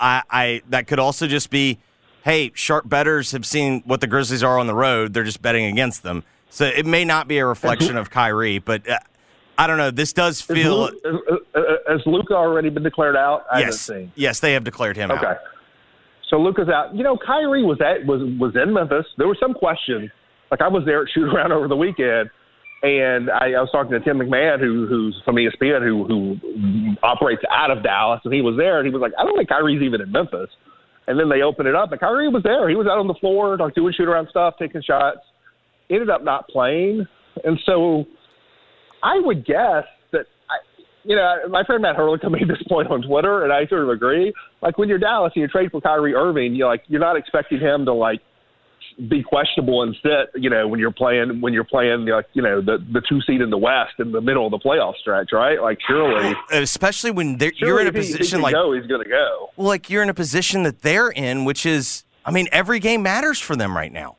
I, 0.00 0.22
I 0.30 0.62
that 0.68 0.86
could 0.86 0.98
also 0.98 1.26
just 1.26 1.50
be, 1.50 1.78
hey, 2.24 2.50
sharp 2.54 2.88
bettors 2.88 3.32
have 3.32 3.46
seen 3.46 3.82
what 3.86 4.00
the 4.00 4.06
Grizzlies 4.06 4.42
are 4.42 4.58
on 4.58 4.66
the 4.66 4.74
road. 4.74 5.12
They're 5.12 5.24
just 5.24 5.42
betting 5.42 5.66
against 5.66 6.02
them. 6.02 6.24
So 6.54 6.66
it 6.66 6.86
may 6.86 7.04
not 7.04 7.26
be 7.26 7.38
a 7.38 7.46
reflection 7.46 7.96
of 7.96 8.10
Kyrie, 8.10 8.60
but 8.60 8.88
uh, 8.88 9.00
I 9.58 9.66
don't 9.66 9.76
know. 9.76 9.90
This 9.90 10.12
does 10.12 10.40
feel. 10.40 10.84
Uh, 10.84 11.08
uh, 11.08 11.36
uh, 11.52 11.62
has 11.88 12.00
Luka 12.06 12.32
already 12.32 12.68
been 12.68 12.84
declared 12.84 13.16
out? 13.16 13.44
I 13.50 13.58
yes. 13.58 13.90
Yes, 14.14 14.38
they 14.38 14.52
have 14.52 14.62
declared 14.62 14.96
him 14.96 15.10
okay. 15.10 15.26
out. 15.26 15.32
Okay. 15.32 15.40
So 16.30 16.36
Luka's 16.36 16.68
out. 16.68 16.94
You 16.94 17.02
know, 17.02 17.18
Kyrie 17.18 17.64
was 17.64 17.80
at 17.80 18.06
was 18.06 18.20
was 18.38 18.54
in 18.54 18.72
Memphis. 18.72 19.04
There 19.18 19.26
was 19.26 19.36
some 19.40 19.52
question. 19.52 20.12
Like 20.52 20.60
I 20.60 20.68
was 20.68 20.84
there 20.86 21.02
at 21.02 21.08
shoot 21.12 21.24
around 21.34 21.50
over 21.50 21.66
the 21.66 21.74
weekend, 21.74 22.30
and 22.84 23.32
I, 23.32 23.58
I 23.58 23.60
was 23.60 23.70
talking 23.72 23.90
to 23.90 23.98
Tim 23.98 24.18
McMahon, 24.18 24.60
who 24.60 24.86
who's 24.86 25.20
from 25.24 25.34
ESPN, 25.34 25.82
who 25.82 26.04
who 26.06 26.94
operates 27.02 27.42
out 27.50 27.72
of 27.72 27.82
Dallas, 27.82 28.20
and 28.24 28.32
he 28.32 28.42
was 28.42 28.54
there, 28.56 28.78
and 28.78 28.86
he 28.86 28.92
was 28.92 29.00
like, 29.02 29.12
I 29.18 29.24
don't 29.24 29.36
think 29.36 29.48
Kyrie's 29.48 29.82
even 29.82 30.00
in 30.00 30.12
Memphis. 30.12 30.50
And 31.08 31.18
then 31.18 31.28
they 31.28 31.42
opened 31.42 31.66
it 31.66 31.74
up, 31.74 31.90
and 31.90 31.98
Kyrie 32.00 32.28
was 32.28 32.44
there. 32.44 32.68
He 32.68 32.76
was 32.76 32.86
out 32.86 32.98
on 32.98 33.08
the 33.08 33.14
floor, 33.14 33.56
like 33.58 33.74
doing 33.74 33.92
shoot 33.92 34.06
around 34.06 34.28
stuff, 34.30 34.54
taking 34.56 34.80
shots. 34.80 35.18
Ended 35.90 36.10
up 36.10 36.24
not 36.24 36.48
playing, 36.48 37.06
and 37.44 37.58
so 37.66 38.06
I 39.02 39.18
would 39.18 39.44
guess 39.44 39.84
that, 40.12 40.26
I, 40.48 40.56
you 41.04 41.14
know, 41.14 41.48
my 41.50 41.62
friend 41.64 41.82
Matt 41.82 41.96
Hurlick 41.96 42.28
made 42.30 42.48
this 42.48 42.62
point 42.68 42.90
on 42.90 43.02
Twitter, 43.02 43.44
and 43.44 43.52
I 43.52 43.66
sort 43.66 43.82
of 43.82 43.90
agree. 43.90 44.32
Like 44.62 44.78
when 44.78 44.88
you're 44.88 44.98
Dallas 44.98 45.32
and 45.36 45.42
you 45.42 45.48
trade 45.48 45.70
for 45.70 45.80
Kyrie 45.80 46.14
Irving, 46.14 46.54
you're 46.54 46.68
like 46.68 46.84
you're 46.88 47.00
not 47.00 47.16
expecting 47.16 47.60
him 47.60 47.84
to 47.84 47.92
like 47.92 48.20
be 49.08 49.22
questionable 49.22 49.82
and 49.82 49.94
sit. 50.02 50.40
You 50.40 50.50
know, 50.50 50.68
when 50.68 50.80
you're 50.80 50.92
playing 50.92 51.40
when 51.40 51.52
you're 51.52 51.64
playing 51.64 52.06
like 52.06 52.26
you 52.32 52.42
know 52.42 52.60
the 52.60 52.78
the 52.92 53.02
two 53.08 53.20
seed 53.26 53.40
in 53.40 53.50
the 53.50 53.58
West 53.58 53.94
in 53.98 54.12
the 54.12 54.20
middle 54.20 54.46
of 54.46 54.52
the 54.52 54.58
playoff 54.58 54.96
stretch, 54.96 55.30
right? 55.32 55.60
Like 55.60 55.78
surely, 55.86 56.34
especially 56.50 57.10
when 57.10 57.38
you're 57.56 57.80
in 57.80 57.88
a 57.88 57.92
position 57.92 58.38
he 58.38 58.42
like 58.42 58.54
go, 58.54 58.72
he's 58.72 58.86
going 58.86 59.02
to 59.02 59.10
go. 59.10 59.50
Like 59.56 59.90
you're 59.90 60.02
in 60.02 60.08
a 60.08 60.14
position 60.14 60.62
that 60.62 60.82
they're 60.82 61.10
in, 61.10 61.44
which 61.44 61.66
is, 61.66 62.04
I 62.24 62.30
mean, 62.30 62.48
every 62.52 62.78
game 62.78 63.02
matters 63.02 63.38
for 63.38 63.54
them 63.56 63.76
right 63.76 63.92
now. 63.92 64.16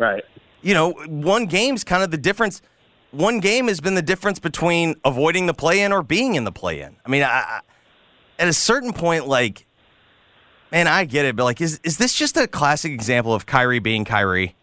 Right. 0.00 0.24
You 0.62 0.74
know, 0.74 0.92
one 1.06 1.46
game's 1.46 1.84
kind 1.84 2.02
of 2.02 2.10
the 2.10 2.18
difference 2.18 2.62
one 3.10 3.40
game 3.40 3.68
has 3.68 3.80
been 3.80 3.94
the 3.94 4.02
difference 4.02 4.38
between 4.38 4.94
avoiding 5.04 5.46
the 5.46 5.54
play 5.54 5.80
in 5.82 5.92
or 5.92 6.02
being 6.02 6.34
in 6.34 6.44
the 6.44 6.52
play 6.52 6.80
in. 6.80 6.96
I 7.04 7.08
mean, 7.08 7.22
I, 7.22 7.26
I, 7.26 7.60
at 8.38 8.48
a 8.48 8.52
certain 8.52 8.92
point, 8.92 9.26
like, 9.26 9.66
man, 10.70 10.86
I 10.86 11.04
get 11.04 11.26
it, 11.26 11.36
but 11.36 11.44
like, 11.44 11.60
is 11.60 11.80
is 11.82 11.98
this 11.98 12.14
just 12.14 12.36
a 12.36 12.46
classic 12.46 12.92
example 12.92 13.34
of 13.34 13.46
Kyrie 13.46 13.80
being 13.80 14.04
Kyrie? 14.04 14.54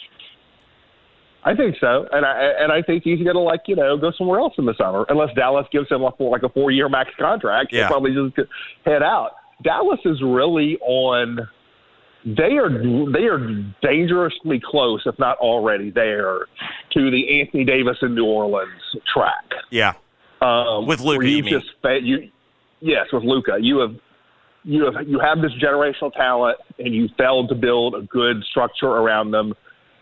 I 1.43 1.55
think 1.55 1.75
so, 1.79 2.07
and 2.11 2.25
I 2.25 2.53
and 2.59 2.71
I 2.71 2.81
think 2.81 3.03
he's 3.03 3.21
going 3.21 3.35
to 3.35 3.41
like 3.41 3.61
you 3.67 3.75
know 3.75 3.97
go 3.97 4.11
somewhere 4.17 4.39
else 4.39 4.53
in 4.57 4.65
the 4.65 4.75
summer 4.77 5.05
unless 5.09 5.33
Dallas 5.35 5.65
gives 5.71 5.89
him 5.89 6.01
like, 6.01 6.19
like 6.19 6.43
a 6.43 6.49
four 6.49 6.71
year 6.71 6.89
max 6.89 7.11
contract. 7.17 7.71
Yeah. 7.71 7.81
He'll 7.81 7.87
probably 7.87 8.13
just 8.13 8.49
head 8.85 9.03
out. 9.03 9.31
Dallas 9.63 9.99
is 10.05 10.21
really 10.21 10.77
on 10.81 11.47
they 12.25 12.57
are 12.57 12.69
they 13.11 13.25
are 13.25 13.63
dangerously 13.81 14.61
close, 14.63 15.01
if 15.05 15.17
not 15.19 15.37
already 15.37 15.91
there, 15.91 16.47
to 16.91 17.11
the 17.11 17.41
Anthony 17.41 17.63
Davis 17.63 17.97
in 18.01 18.15
New 18.15 18.25
Orleans 18.25 18.69
track. 19.13 19.45
Yeah, 19.69 19.93
um, 20.41 20.85
with 20.85 20.99
Luka, 20.99 21.27
you, 21.27 21.37
you 21.37 21.43
just 21.43 21.67
you 22.03 22.29
yes, 22.81 23.07
with 23.13 23.23
Luka, 23.23 23.57
you 23.59 23.79
have 23.79 23.95
you 24.63 24.85
have 24.85 25.07
you 25.07 25.19
have 25.19 25.41
this 25.41 25.51
generational 25.61 26.11
talent, 26.13 26.57
and 26.79 26.93
you 26.93 27.07
failed 27.17 27.49
to 27.49 27.55
build 27.55 27.95
a 27.95 28.01
good 28.01 28.43
structure 28.49 28.87
around 28.87 29.31
them, 29.31 29.53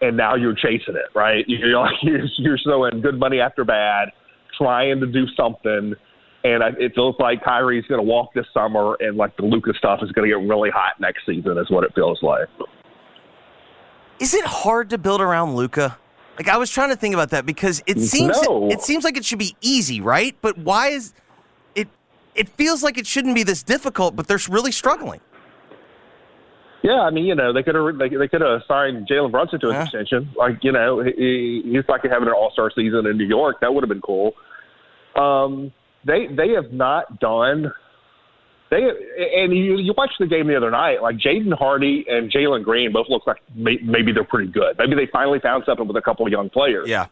and 0.02 0.18
now 0.18 0.36
you're 0.36 0.56
chasing 0.56 0.96
it, 0.96 1.16
right? 1.16 1.46
You're 1.48 1.90
you're, 2.02 2.26
you're 2.38 2.58
throwing 2.64 3.02
good 3.02 3.20
money 3.20 3.40
after 3.40 3.64
bad, 3.64 4.10
trying 4.58 5.00
to 5.02 5.08
do 5.08 5.26
something 5.38 5.94
and 6.46 6.64
I, 6.64 6.70
it 6.80 6.94
feels 6.94 7.16
like 7.18 7.44
Kyrie's 7.44 7.86
going 7.88 8.00
to 8.00 8.06
walk 8.06 8.34
this 8.36 8.46
summer, 8.54 8.96
and 9.00 9.18
like 9.18 9.36
the 9.36 9.44
Luka's 9.44 9.76
stuff 9.78 10.00
is 10.04 10.12
going 10.12 10.30
to 10.30 10.40
get 10.40 10.48
really 10.48 10.70
hot 10.70 10.94
next 11.00 11.26
season. 11.26 11.58
Is 11.58 11.72
what 11.72 11.84
it 11.84 11.92
feels 11.96 12.22
like. 12.22 12.48
Is 14.20 14.36
it 14.36 14.46
hard 14.46 14.92
to 14.92 15.00
build 15.00 15.22
around 15.22 15.56
Luka? 15.56 15.98
Like 16.38 16.48
I 16.48 16.58
was 16.58 16.70
trying 16.70 16.90
to 16.90 16.96
think 16.96 17.16
about 17.16 17.32
that 17.32 17.48
because 17.48 17.82
it 17.88 18.00
seems 18.00 18.40
no. 18.44 18.70
it 18.70 18.82
seems 18.82 19.04
like 19.04 19.18
it 19.18 19.26
should 19.26 19.40
be 19.40 19.56
easy, 19.62 20.02
right? 20.02 20.36
But 20.42 20.58
why 20.60 20.90
is 20.90 21.14
it? 21.74 21.88
It 22.36 22.48
feels 22.50 22.84
like 22.84 23.00
it 23.00 23.08
shouldn't 23.08 23.34
be 23.34 23.44
this 23.44 23.64
difficult, 23.64 24.16
but 24.16 24.28
they're 24.28 24.40
really 24.48 24.72
struggling. 24.72 25.22
Yeah, 26.84 27.02
I 27.02 27.10
mean, 27.10 27.26
you 27.26 27.34
know, 27.34 27.52
they 27.54 27.64
could 27.64 27.74
have 27.74 27.98
they, 27.98 28.10
they 28.10 28.28
could 28.28 28.42
have 28.42 28.62
signed 28.68 29.08
Jalen 29.08 29.32
Brunson 29.32 29.60
to 29.62 29.70
an 29.70 29.74
yeah. 29.74 29.84
extension. 29.84 30.30
Like, 30.38 30.60
you 30.62 30.72
know, 30.72 31.02
he, 31.02 31.64
he's 31.66 31.84
like 31.90 32.04
having 32.04 32.28
an 32.28 32.36
All 32.36 32.52
Star 32.52 32.70
season 32.76 33.08
in 33.08 33.18
New 33.18 33.26
York. 33.26 33.62
That 33.62 33.74
would 33.74 33.84
have 33.84 33.90
been 33.90 34.02
cool. 34.02 34.34
Um, 35.16 35.72
they 36.06 36.28
they 36.28 36.50
have 36.50 36.72
not 36.72 37.20
done. 37.20 37.72
They 38.72 38.78
and 38.78 39.56
you 39.56 39.78
you 39.78 39.94
watched 39.98 40.20
the 40.20 40.28
game 40.28 40.48
the 40.48 40.56
other 40.56 40.72
night. 40.72 41.02
Like 41.02 41.18
Jaden 41.18 41.54
Hardy 41.58 42.06
and 42.08 42.32
Jalen 42.32 42.64
Green 42.64 42.92
both 42.92 43.08
look 43.10 43.28
like 43.28 43.38
may, 43.54 43.78
maybe 43.84 44.12
they're 44.12 44.24
pretty 44.24 44.52
good. 44.52 44.78
Maybe 44.78 44.96
they 44.96 45.10
finally 45.12 45.40
found 45.40 45.64
something 45.66 45.88
with 45.88 45.98
a 45.98 46.02
couple 46.02 46.26
of 46.26 46.32
young 46.32 46.50
players. 46.50 46.88
Yeah, 46.88 47.08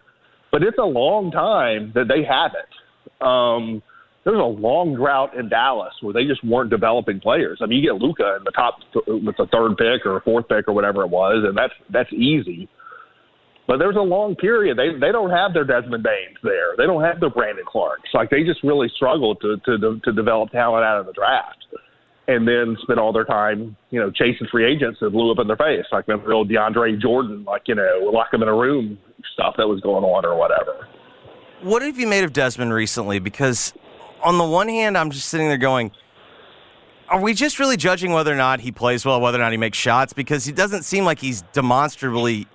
but 0.52 0.64
it's 0.64 0.78
a 0.78 0.86
long 0.86 1.32
time 1.32 1.92
that 1.96 2.08
they 2.08 2.24
haven't. 2.24 3.28
Um, 3.28 3.82
there's 4.24 4.40
a 4.40 4.44
long 4.44 4.96
drought 4.96 5.36
in 5.36 5.50
Dallas 5.50 5.94
where 6.02 6.14
they 6.14 6.26
just 6.26 6.44
weren't 6.44 6.70
developing 6.70 7.20
players. 7.20 7.60
I 7.62 7.66
mean, 7.66 7.84
you 7.84 7.92
get 7.92 8.02
Luka 8.02 8.38
in 8.38 8.44
the 8.46 8.52
top 8.52 8.80
th- 8.94 9.06
with 9.24 9.36
the 9.38 9.48
third 9.52 9.76
pick 9.78 10.06
or 10.06 10.22
fourth 10.22 10.48
pick 10.48 10.68
or 10.68 10.74
whatever 10.74 11.04
it 11.04 11.10
was, 11.10 11.44
and 11.46 11.58
that's 11.58 11.74
that's 11.90 12.12
easy. 12.14 12.70
But 13.68 13.78
there's 13.78 13.96
a 13.96 14.02
long 14.02 14.36
period. 14.36 14.78
They 14.78 14.92
they 15.00 15.12
don't 15.12 15.30
have 15.30 15.54
their 15.54 15.64
Desmond 15.64 16.04
Banes 16.04 16.38
there. 16.44 16.76
They 16.78 16.86
don't 16.86 17.04
have 17.04 17.20
their 17.20 17.30
Brandon 17.30 17.64
Clarkes. 17.66 18.10
Like 18.14 18.30
they 18.30 18.44
just 18.44 18.62
really 18.64 18.92
struggled 18.96 19.40
to 19.42 19.58
to 19.66 20.00
to 20.00 20.12
develop 20.12 20.52
talent 20.52 20.84
out 20.84 21.00
of 21.00 21.06
the 21.06 21.14
draft, 21.14 21.66
and 22.28 22.48
then 22.48 22.76
spend 22.82 23.00
all 23.00 23.14
their 23.14 23.24
time 23.24 23.78
you 23.90 24.02
know 24.02 24.12
chasing 24.12 24.48
free 24.52 24.66
agents 24.66 25.00
that 25.00 25.12
blew 25.12 25.32
up 25.32 25.40
in 25.40 25.48
their 25.48 25.56
face. 25.56 25.86
Like 25.92 26.08
the 26.08 26.20
old 26.32 26.50
DeAndre 26.50 27.02
Jordan, 27.02 27.46
like 27.46 27.64
you 27.68 27.76
know 27.76 28.10
lock 28.12 28.32
them 28.32 28.44
in 28.44 28.50
a 28.50 28.56
room 28.56 28.98
stuff 29.34 29.56
that 29.58 29.68
was 29.68 29.80
going 29.80 30.04
on 30.04 30.26
or 30.26 30.36
whatever. 30.36 30.88
What 31.62 31.82
have 31.82 31.98
you 31.98 32.08
made 32.08 32.26
of 32.26 32.34
Desmond 32.34 32.74
recently? 32.74 33.20
Because 33.20 33.74
on 34.22 34.38
the 34.38 34.44
one 34.44 34.68
hand, 34.68 34.98
I'm 34.98 35.12
just 35.12 35.30
sitting 35.30 35.48
there 35.48 35.58
going. 35.58 35.92
Are 37.08 37.22
we 37.22 37.34
just 37.34 37.60
really 37.60 37.78
judging 37.78 38.12
whether 38.12 38.34
or 38.34 38.38
not 38.38 38.62
he 38.62 38.72
plays 38.72 39.06
well, 39.06 39.22
whether 39.22 39.38
or 39.38 39.42
not 39.42 39.52
he 39.52 39.58
makes 39.58 39.78
shots? 39.78 40.14
Because 40.14 40.46
he 40.46 40.52
doesn't 40.52 40.84
seem 40.84 41.06
like 41.06 41.20
he's 41.20 41.44
demonstrably 41.54 42.48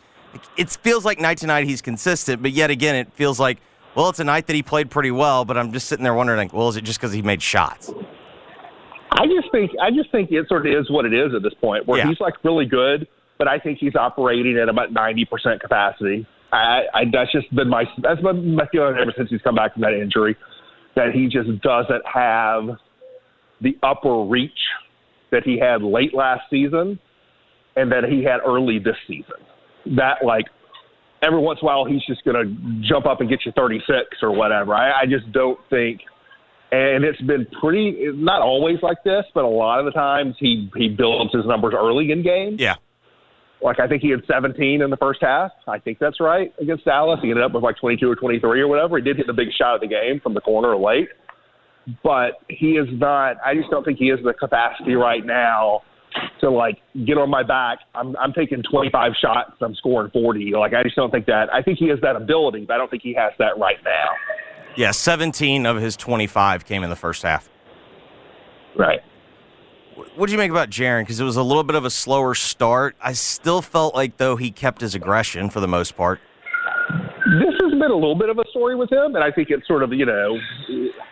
it 0.56 0.70
feels 0.70 1.04
like 1.04 1.18
night 1.20 1.38
to 1.38 1.46
night 1.46 1.66
he's 1.66 1.82
consistent, 1.82 2.42
but 2.42 2.52
yet 2.52 2.70
again, 2.70 2.94
it 2.94 3.12
feels 3.12 3.38
like, 3.40 3.58
well, 3.94 4.08
it's 4.08 4.20
a 4.20 4.24
night 4.24 4.46
that 4.46 4.54
he 4.54 4.62
played 4.62 4.90
pretty 4.90 5.10
well, 5.10 5.44
but 5.44 5.56
I'm 5.56 5.72
just 5.72 5.88
sitting 5.88 6.04
there 6.04 6.14
wondering, 6.14 6.38
like, 6.38 6.52
well, 6.52 6.68
is 6.68 6.76
it 6.76 6.84
just 6.84 7.00
because 7.00 7.12
he 7.12 7.22
made 7.22 7.42
shots? 7.42 7.90
I 9.10 9.26
just 9.26 9.50
think 9.50 9.70
I 9.80 9.90
just 9.90 10.12
think 10.12 10.30
it 10.30 10.46
sort 10.48 10.66
of 10.66 10.72
is 10.72 10.90
what 10.90 11.04
it 11.06 11.14
is 11.14 11.34
at 11.34 11.42
this 11.42 11.54
point, 11.54 11.86
where 11.86 11.98
Yeah. 11.98 12.08
he's 12.08 12.20
like 12.20 12.34
really 12.44 12.66
good, 12.66 13.08
but 13.38 13.48
I 13.48 13.58
think 13.58 13.78
he's 13.78 13.96
operating 13.96 14.58
at 14.58 14.68
about 14.68 14.92
ninety 14.92 15.24
percent 15.24 15.60
capacity. 15.60 16.26
I, 16.52 16.82
I 16.94 17.04
that's 17.12 17.32
just 17.32 17.52
been 17.54 17.68
my 17.68 17.84
that's 18.02 18.20
been 18.20 18.54
my 18.54 18.66
feeling 18.70 18.96
ever 19.00 19.12
since 19.16 19.30
he's 19.30 19.40
come 19.42 19.54
back 19.54 19.72
from 19.72 19.82
that 19.82 19.94
injury, 19.94 20.36
that 20.94 21.12
he 21.12 21.26
just 21.26 21.48
doesn't 21.62 22.02
have 22.06 22.76
the 23.60 23.76
upper 23.82 24.22
reach 24.22 24.50
that 25.30 25.42
he 25.44 25.58
had 25.58 25.82
late 25.82 26.14
last 26.14 26.42
season, 26.50 26.98
and 27.76 27.90
that 27.90 28.04
he 28.04 28.22
had 28.22 28.38
early 28.46 28.78
this 28.78 28.96
season. 29.06 29.36
That 29.96 30.24
like 30.24 30.46
every 31.22 31.40
once 31.40 31.58
in 31.62 31.66
a 31.66 31.70
while 31.70 31.84
he's 31.84 32.04
just 32.06 32.24
going 32.24 32.36
to 32.36 32.88
jump 32.88 33.06
up 33.06 33.20
and 33.20 33.28
get 33.28 33.40
you 33.44 33.52
thirty 33.52 33.80
six 33.86 34.22
or 34.22 34.32
whatever. 34.32 34.74
I, 34.74 35.02
I 35.02 35.06
just 35.06 35.30
don't 35.32 35.58
think 35.70 36.00
and 36.70 37.04
it's 37.04 37.20
been 37.22 37.46
pretty 37.60 37.96
not 38.14 38.42
always 38.42 38.76
like 38.82 39.02
this, 39.04 39.24
but 39.34 39.44
a 39.44 39.48
lot 39.48 39.78
of 39.78 39.86
the 39.86 39.90
times 39.92 40.34
he 40.38 40.70
he 40.76 40.88
builds 40.88 41.32
his 41.34 41.46
numbers 41.46 41.74
early 41.76 42.10
in 42.12 42.22
games. 42.22 42.60
Yeah. 42.60 42.74
Like 43.62 43.80
I 43.80 43.88
think 43.88 44.02
he 44.02 44.10
had 44.10 44.20
17 44.30 44.82
in 44.82 44.90
the 44.90 44.96
first 44.98 45.20
half. 45.22 45.50
I 45.66 45.78
think 45.78 45.98
that's 45.98 46.20
right 46.20 46.52
against 46.60 46.84
Dallas. 46.84 47.18
He 47.22 47.30
ended 47.30 47.44
up 47.44 47.52
with 47.52 47.64
like 47.64 47.76
22 47.78 48.08
or 48.08 48.14
23 48.14 48.60
or 48.60 48.68
whatever. 48.68 48.98
He 48.98 49.02
did 49.02 49.16
hit 49.16 49.26
the 49.26 49.32
big 49.32 49.48
shot 49.58 49.76
of 49.76 49.80
the 49.80 49.88
game 49.88 50.20
from 50.22 50.34
the 50.34 50.40
corner 50.40 50.76
late, 50.76 51.08
but 52.04 52.32
he 52.48 52.72
is 52.72 52.86
not. 52.92 53.36
I 53.44 53.54
just 53.54 53.70
don't 53.70 53.84
think 53.84 53.98
he 53.98 54.08
has 54.08 54.18
the 54.22 54.34
capacity 54.34 54.94
right 54.94 55.24
now 55.24 55.82
to 56.40 56.50
like 56.50 56.78
get 57.06 57.18
on 57.18 57.30
my 57.30 57.42
back. 57.42 57.78
I'm 57.94 58.16
I'm 58.16 58.32
taking 58.32 58.62
25 58.70 59.12
shots. 59.20 59.52
I'm 59.60 59.74
scoring 59.74 60.10
40. 60.12 60.52
Like 60.52 60.74
I 60.74 60.82
just 60.82 60.96
don't 60.96 61.10
think 61.10 61.26
that. 61.26 61.52
I 61.52 61.62
think 61.62 61.78
he 61.78 61.88
has 61.88 61.98
that 62.02 62.16
ability, 62.16 62.64
but 62.66 62.74
I 62.74 62.76
don't 62.78 62.90
think 62.90 63.02
he 63.02 63.14
has 63.14 63.32
that 63.38 63.58
right 63.58 63.78
now. 63.84 64.08
Yeah, 64.76 64.92
17 64.92 65.66
of 65.66 65.80
his 65.80 65.96
25 65.96 66.64
came 66.64 66.84
in 66.84 66.90
the 66.90 66.96
first 66.96 67.22
half. 67.22 67.48
Right. 68.76 69.00
What 70.14 70.26
do 70.26 70.32
you 70.32 70.38
make 70.38 70.52
about 70.52 70.70
Jaren? 70.70 71.02
Because 71.02 71.18
it 71.18 71.24
was 71.24 71.36
a 71.36 71.42
little 71.42 71.64
bit 71.64 71.74
of 71.74 71.84
a 71.84 71.90
slower 71.90 72.34
start. 72.34 72.94
I 73.00 73.12
still 73.12 73.60
felt 73.62 73.96
like, 73.96 74.16
though, 74.16 74.36
he 74.36 74.52
kept 74.52 74.80
his 74.80 74.94
aggression 74.94 75.50
for 75.50 75.58
the 75.58 75.66
most 75.66 75.96
part. 75.96 76.20
this 77.40 77.54
has 77.60 77.72
been 77.72 77.90
a 77.90 77.94
little 77.94 78.14
bit 78.14 78.28
of 78.28 78.38
a 78.38 78.44
story 78.50 78.76
with 78.76 78.92
him, 78.92 79.16
and 79.16 79.24
I 79.24 79.32
think 79.32 79.48
it's 79.50 79.66
sort 79.66 79.82
of 79.82 79.92
you 79.92 80.06
know 80.06 80.38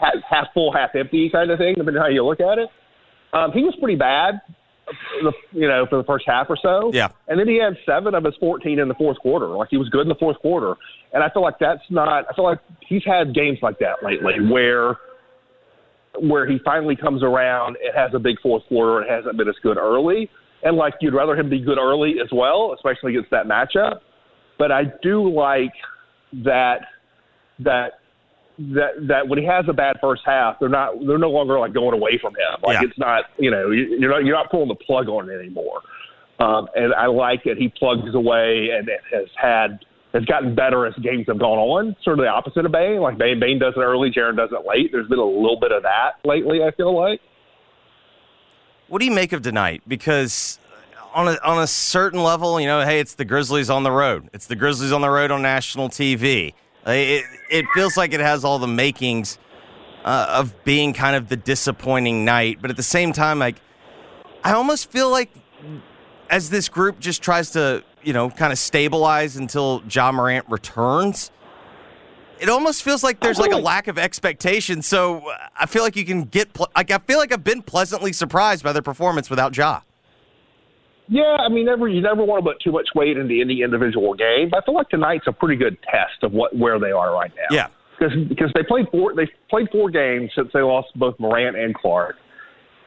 half, 0.00 0.14
half 0.30 0.46
full, 0.54 0.72
half 0.72 0.90
empty 0.94 1.28
kind 1.30 1.50
of 1.50 1.58
thing, 1.58 1.74
depending 1.76 1.96
on 1.96 2.02
how 2.02 2.08
you 2.08 2.24
look 2.24 2.40
at 2.40 2.58
it. 2.58 2.68
Um, 3.32 3.50
he 3.52 3.62
was 3.62 3.74
pretty 3.80 3.96
bad, 3.96 4.40
the, 5.23 5.33
you 5.52 5.69
know, 5.69 5.87
for 5.88 5.97
the 5.99 6.05
first 6.05 6.25
half 6.26 6.47
or 6.49 6.57
so. 6.61 6.90
Yeah. 6.93 7.09
and 7.28 7.38
then 7.38 7.49
he 7.49 7.57
had 7.57 7.76
seven 7.85 8.14
of 8.14 8.25
his 8.25 8.35
fourteen 8.38 8.78
in 8.78 8.88
the 8.88 8.95
fourth 8.95 9.19
quarter. 9.19 9.49
Like 9.49 9.69
he 9.71 9.76
was 9.76 9.88
good 9.88 10.02
in 10.02 10.09
the 10.09 10.14
fourth 10.16 10.38
quarter, 10.38 10.75
and 11.12 11.23
I 11.23 11.31
feel 11.31 11.43
like 11.43 11.59
that's 11.59 11.83
not. 11.90 12.09
I 12.09 12.35
feel 12.35 12.45
like 12.45 12.61
he's 12.87 13.02
had 13.05 13.35
games 13.35 13.59
like 13.62 13.78
that 13.81 14.02
lately 14.02 14.35
where 14.50 14.97
where 16.21 16.49
he 16.49 16.59
finally 16.64 16.97
comes 16.97 17.23
around 17.23 17.76
and 17.85 17.95
has 17.95 18.12
a 18.14 18.19
big 18.19 18.37
fourth 18.43 18.62
quarter 18.69 19.00
and 19.00 19.11
hasn't 19.11 19.37
been 19.37 19.49
as 19.49 19.55
good 19.62 19.76
early. 19.76 20.31
And 20.62 20.76
like 20.76 20.95
you'd 21.00 21.14
rather 21.14 21.37
him 21.37 21.50
be 21.50 21.61
good 21.61 21.78
early 21.78 22.14
as 22.23 22.28
well, 22.33 22.75
especially 22.75 23.14
against 23.14 23.31
that 23.31 23.47
matchup. 23.47 24.00
But 24.59 24.73
I 24.73 24.85
do 25.02 25.31
like 25.31 25.75
that 26.45 26.81
that 27.61 27.93
that 28.58 28.90
that 29.08 29.28
when 29.28 29.38
he 29.38 29.44
has 29.44 29.64
a 29.68 29.72
bad 29.72 29.96
first 30.00 30.22
half, 30.25 30.58
they're 30.58 30.68
not 30.68 30.94
they're 31.06 31.18
no 31.18 31.30
longer 31.30 31.58
like 31.58 31.72
going 31.75 31.92
away 31.94 32.18
from 32.20 32.32
him. 32.34 32.60
Like 32.62 32.80
Yeah. 32.80 32.88
it's 32.88 32.98
not 32.98 33.25
you 33.38 33.50
know 33.50 33.70
you- 33.70 33.96
you're 33.98 34.10
not 34.10 34.25
you're 34.25 34.36
not 34.36 34.50
pulling 34.50 34.68
the 34.68 34.75
plug 34.75 35.08
on 35.08 35.28
it 35.30 35.34
anymore. 35.38 35.80
Um, 36.38 36.68
and 36.75 36.92
I 36.94 37.06
like 37.06 37.44
that 37.44 37.56
he 37.58 37.68
plugs 37.68 38.14
away 38.14 38.70
and 38.76 38.88
it 38.88 39.00
has 39.12 39.28
had 39.40 39.84
has 40.14 40.25
gotten 40.25 40.54
better 40.54 40.86
as 40.86 40.94
games 41.02 41.26
have 41.28 41.38
gone 41.38 41.58
on. 41.58 41.96
Sort 42.02 42.18
of 42.18 42.25
the 42.25 42.28
opposite 42.30 42.64
of 42.64 42.72
Bane. 42.72 43.00
Like 43.00 43.18
Bane, 43.18 43.38
Bane 43.38 43.58
does 43.58 43.75
it 43.76 43.80
early, 43.80 44.10
Jaren 44.10 44.36
does 44.36 44.50
it 44.52 44.66
late. 44.66 44.90
There's 44.92 45.08
been 45.08 45.18
a 45.18 45.25
little 45.25 45.58
bit 45.60 45.72
of 45.72 45.82
that 45.82 46.12
lately. 46.25 46.62
I 46.62 46.70
feel 46.70 46.94
like. 46.98 47.20
What 48.88 49.00
do 49.00 49.04
you 49.04 49.10
make 49.10 49.32
of 49.32 49.42
tonight? 49.42 49.82
Because 49.88 50.58
on 51.12 51.28
a, 51.28 51.38
on 51.42 51.58
a 51.62 51.66
certain 51.66 52.22
level, 52.22 52.60
you 52.60 52.66
know, 52.66 52.82
hey, 52.84 53.00
it's 53.00 53.14
the 53.14 53.25
Grizzlies 53.25 53.68
on 53.68 53.82
the 53.82 53.90
road. 53.90 54.28
It's 54.32 54.46
the 54.46 54.56
Grizzlies 54.56 54.92
on 54.92 55.00
the 55.00 55.10
road 55.10 55.30
on 55.30 55.42
national 55.42 55.88
TV. 55.88 56.54
Uh, 56.87 56.93
It, 56.93 57.25
it 57.50 57.64
feels 57.75 57.97
like 57.97 58.12
it 58.12 58.21
has 58.21 58.45
all 58.45 58.59
the 58.59 58.69
makings 58.69 59.38
uh, 60.05 60.27
of 60.31 60.55
being 60.64 60.92
kind 60.92 61.16
of 61.16 61.29
the 61.29 61.37
disappointing 61.37 62.25
night. 62.25 62.59
But 62.61 62.70
at 62.70 62.77
the 62.77 62.83
same 62.83 63.12
time, 63.12 63.38
like, 63.38 63.57
I 64.44 64.53
almost 64.53 64.90
feel 64.90 65.11
like 65.11 65.31
as 66.31 66.51
this 66.51 66.68
group 66.68 67.01
just 67.01 67.22
tries 67.22 67.51
to, 67.53 67.83
you 68.03 68.12
know, 68.12 68.31
kind 68.31 68.53
of 68.53 68.59
stabilize 68.59 69.37
until 69.37 69.83
Ja 69.90 70.12
Morant 70.12 70.46
returns, 70.49 71.33
it 72.38 72.49
almost 72.49 72.83
feels 72.83 73.03
like 73.03 73.18
there's 73.20 73.38
like 73.38 73.53
a 73.53 73.57
lack 73.57 73.88
of 73.88 73.99
expectation. 73.99 74.83
So 74.83 75.29
uh, 75.29 75.37
I 75.59 75.66
feel 75.66 75.83
like 75.83 75.96
you 75.96 76.05
can 76.05 76.22
get, 76.22 76.49
like, 76.77 76.90
I 76.90 76.99
feel 76.99 77.18
like 77.18 77.33
I've 77.33 77.44
been 77.44 77.62
pleasantly 77.62 78.12
surprised 78.12 78.62
by 78.62 78.72
their 78.72 78.83
performance 78.83 79.31
without 79.31 79.57
Ja. 79.57 79.81
Yeah, 81.09 81.37
I 81.38 81.49
mean, 81.49 81.66
never 81.66 81.88
you 81.88 82.01
never 82.01 82.25
want 82.25 82.45
to 82.45 82.51
put 82.51 82.61
too 82.61 82.73
much 82.73 82.88
weight 82.95 83.16
into 83.16 83.40
any 83.40 83.62
individual 83.62 84.14
game. 84.14 84.49
But 84.51 84.62
I 84.62 84.66
feel 84.66 84.75
like 84.75 84.88
tonight's 84.88 85.27
a 85.27 85.33
pretty 85.33 85.57
good 85.57 85.77
test 85.83 86.23
of 86.23 86.33
what 86.33 86.57
where 86.57 86.79
they 86.81 86.90
are 86.90 87.12
right 87.12 87.33
now. 87.37 87.55
Yeah. 87.55 87.69
because 87.99 88.16
because 88.29 88.51
they 88.55 88.62
played 88.62 88.87
four 88.90 89.14
they 89.14 89.29
played 89.49 89.69
four 89.71 89.90
games 89.90 90.31
since 90.35 90.49
they 90.53 90.61
lost 90.61 90.88
both 90.97 91.19
Morant 91.19 91.57
and 91.57 91.75
Clarke, 91.75 92.16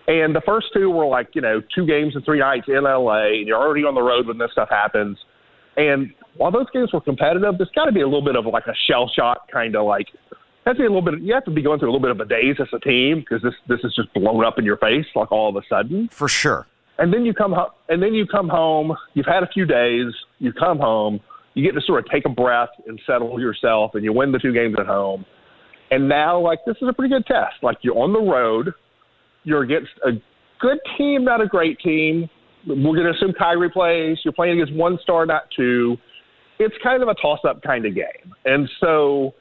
and 0.07 0.35
the 0.35 0.41
first 0.45 0.67
two 0.73 0.89
were 0.89 1.05
like 1.05 1.29
you 1.33 1.41
know 1.41 1.61
two 1.73 1.85
games 1.85 2.15
and 2.15 2.25
three 2.25 2.39
nights 2.39 2.65
in 2.67 2.83
LA, 2.83 3.27
and 3.39 3.47
you're 3.47 3.57
already 3.59 3.83
on 3.83 3.95
the 3.95 4.01
road 4.01 4.27
when 4.27 4.37
this 4.37 4.51
stuff 4.51 4.69
happens. 4.69 5.17
And 5.77 6.13
while 6.35 6.51
those 6.51 6.69
games 6.73 6.91
were 6.91 7.01
competitive, 7.01 7.57
there's 7.57 7.71
got 7.73 7.85
to 7.85 7.91
be 7.93 8.01
a 8.01 8.05
little 8.05 8.23
bit 8.23 8.35
of 8.35 8.45
like 8.45 8.67
a 8.67 8.75
shell 8.87 9.09
shock 9.15 9.49
kind 9.51 9.75
of 9.75 9.85
like. 9.85 10.07
Has 10.65 10.75
to 10.75 10.81
be 10.81 10.85
a 10.85 10.91
little 10.91 11.01
bit. 11.01 11.21
You 11.21 11.33
have 11.33 11.45
to 11.45 11.51
be 11.51 11.61
going 11.61 11.79
through 11.79 11.89
a 11.89 11.93
little 11.93 12.01
bit 12.01 12.11
of 12.11 12.19
a 12.19 12.25
daze 12.25 12.57
as 12.59 12.67
a 12.73 12.79
team 12.79 13.21
because 13.21 13.41
this 13.41 13.53
this 13.69 13.79
is 13.85 13.95
just 13.95 14.13
blown 14.13 14.43
up 14.43 14.59
in 14.59 14.65
your 14.65 14.77
face 14.77 15.05
like 15.15 15.31
all 15.31 15.49
of 15.49 15.55
a 15.55 15.65
sudden 15.69 16.09
For 16.09 16.27
sure. 16.27 16.67
And 16.99 17.13
then 17.13 17.25
you 17.25 17.33
come 17.33 17.51
home 17.51 17.69
and 17.87 18.01
then 18.01 18.13
you 18.13 18.25
come 18.27 18.47
home 18.47 18.95
you've 19.13 19.25
had 19.25 19.43
a 19.43 19.47
few 19.47 19.65
days 19.65 20.13
you 20.39 20.53
come 20.53 20.77
home 20.77 21.19
you 21.59 21.63
get 21.63 21.77
to 21.77 21.85
sort 21.85 22.05
of 22.05 22.11
take 22.11 22.25
a 22.25 22.29
breath 22.29 22.69
and 22.87 22.99
settle 23.05 23.39
yourself 23.39 23.91
and 23.95 24.03
you 24.03 24.13
win 24.13 24.31
the 24.31 24.39
two 24.39 24.53
games 24.53 24.75
at 24.79 24.85
home. 24.85 25.25
And 25.91 26.07
now 26.07 26.39
like 26.39 26.59
this 26.65 26.75
is 26.81 26.87
a 26.87 26.93
pretty 26.93 27.13
good 27.13 27.25
test. 27.25 27.55
Like 27.61 27.77
you're 27.81 27.97
on 27.97 28.13
the 28.13 28.19
road 28.19 28.73
you're 29.43 29.63
against 29.63 29.89
a 30.05 30.11
good 30.59 30.77
team 30.97 31.25
not 31.25 31.41
a 31.41 31.47
great 31.47 31.79
team. 31.79 32.29
We're 32.67 32.75
going 32.75 33.05
to 33.05 33.11
assume 33.11 33.33
Kyrie 33.37 33.69
plays 33.69 34.17
you're 34.23 34.33
playing 34.33 34.61
against 34.61 34.77
one 34.77 34.99
star 35.01 35.25
not 35.25 35.43
two. 35.55 35.97
It's 36.59 36.75
kind 36.83 37.01
of 37.01 37.09
a 37.09 37.15
toss 37.15 37.39
up 37.47 37.61
kind 37.61 37.85
of 37.85 37.95
game. 37.95 38.33
And 38.45 38.69
so 38.79 39.33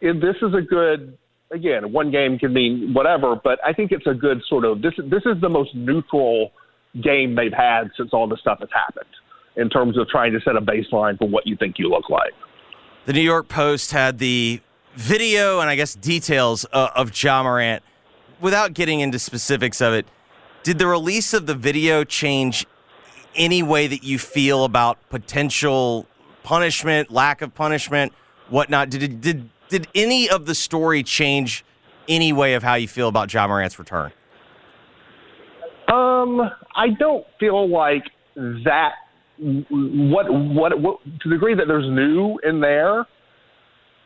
if 0.00 0.20
this 0.20 0.36
is 0.42 0.54
a 0.54 0.62
good 0.62 1.18
again 1.50 1.92
one 1.92 2.10
game 2.10 2.38
can 2.38 2.50
mean 2.54 2.94
whatever 2.94 3.36
but 3.36 3.58
i 3.62 3.74
think 3.74 3.92
it's 3.92 4.06
a 4.06 4.14
good 4.14 4.40
sort 4.48 4.64
of 4.64 4.80
this 4.80 4.94
this 5.10 5.20
is 5.26 5.38
the 5.42 5.48
most 5.50 5.68
neutral 5.74 6.50
game 7.00 7.34
they've 7.34 7.52
had 7.52 7.90
since 7.96 8.10
all 8.12 8.28
this 8.28 8.40
stuff 8.40 8.58
has 8.60 8.68
happened 8.72 9.06
in 9.56 9.68
terms 9.68 9.98
of 9.98 10.08
trying 10.08 10.32
to 10.32 10.40
set 10.40 10.56
a 10.56 10.60
baseline 10.60 11.18
for 11.18 11.28
what 11.28 11.46
you 11.46 11.56
think 11.56 11.78
you 11.78 11.88
look 11.88 12.08
like 12.10 12.32
The 13.06 13.12
New 13.12 13.20
York 13.20 13.48
Post 13.48 13.92
had 13.92 14.18
the 14.18 14.60
video 14.94 15.60
and 15.60 15.70
I 15.70 15.76
guess 15.76 15.94
details 15.94 16.66
uh, 16.72 16.90
of 16.94 17.10
Ja 17.20 17.42
Morant. 17.42 17.82
Without 18.40 18.74
getting 18.74 19.00
into 19.00 19.18
specifics 19.18 19.80
of 19.80 19.92
it, 19.92 20.06
did 20.62 20.78
the 20.78 20.86
release 20.86 21.32
of 21.32 21.46
the 21.46 21.54
video 21.54 22.04
change 22.04 22.66
any 23.34 23.62
way 23.62 23.86
that 23.86 24.02
you 24.02 24.18
feel 24.18 24.64
about 24.64 24.98
potential 25.08 26.06
punishment, 26.42 27.10
lack 27.10 27.40
of 27.40 27.54
punishment, 27.54 28.12
whatnot? 28.48 28.90
Did 28.90 29.20
did 29.20 29.48
did 29.68 29.88
any 29.94 30.28
of 30.28 30.46
the 30.46 30.54
story 30.54 31.02
change 31.02 31.64
any 32.08 32.32
way 32.32 32.54
of 32.54 32.62
how 32.62 32.74
you 32.74 32.88
feel 32.88 33.08
about 33.08 33.32
Ja 33.32 33.46
Morant's 33.46 33.78
return? 33.78 34.12
Um, 35.92 36.40
I 36.74 36.88
don't 36.98 37.26
feel 37.38 37.68
like 37.68 38.04
that. 38.64 38.92
What, 39.38 40.26
what 40.30 40.80
what 40.80 40.98
to 41.04 41.28
the 41.28 41.34
degree 41.34 41.54
that 41.54 41.66
there's 41.66 41.88
new 41.88 42.38
in 42.44 42.60
there, 42.60 43.00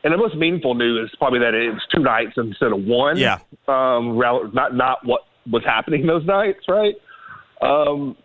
and 0.03 0.12
the 0.12 0.16
most 0.16 0.35
meaningful 0.37 0.75
new 0.75 1.03
is 1.03 1.11
probably 1.18 1.40
that 1.40 1.53
it's 1.53 1.85
two 1.94 2.03
nights 2.03 2.33
instead 2.37 2.72
of 2.72 2.85
one. 2.85 3.18
Yeah. 3.18 3.38
Um, 3.68 4.18
not 4.55 4.75
not 4.75 4.99
what 5.05 5.22
was 5.51 5.62
happening 5.64 6.07
those 6.07 6.25
nights, 6.25 6.61
right? 6.68 6.94
Um, 7.61 8.16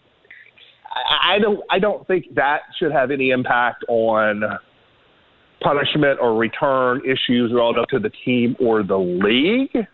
I, 0.86 1.36
I 1.36 1.40
don't 1.40 1.60
I 1.70 1.80
don't 1.80 2.08
think 2.08 2.34
that 2.36 2.62
should 2.80 2.92
have 2.92 3.12
any 3.12 3.32
impact 3.32 3.84
on 3.90 4.44
punishment 5.62 6.20
or 6.22 6.36
return 6.36 7.02
issues 7.06 7.52
relative 7.54 7.88
to 7.90 8.00
the 8.00 8.12
team 8.26 8.56
or 8.60 8.84
the 8.84 8.98
league. 8.98 9.86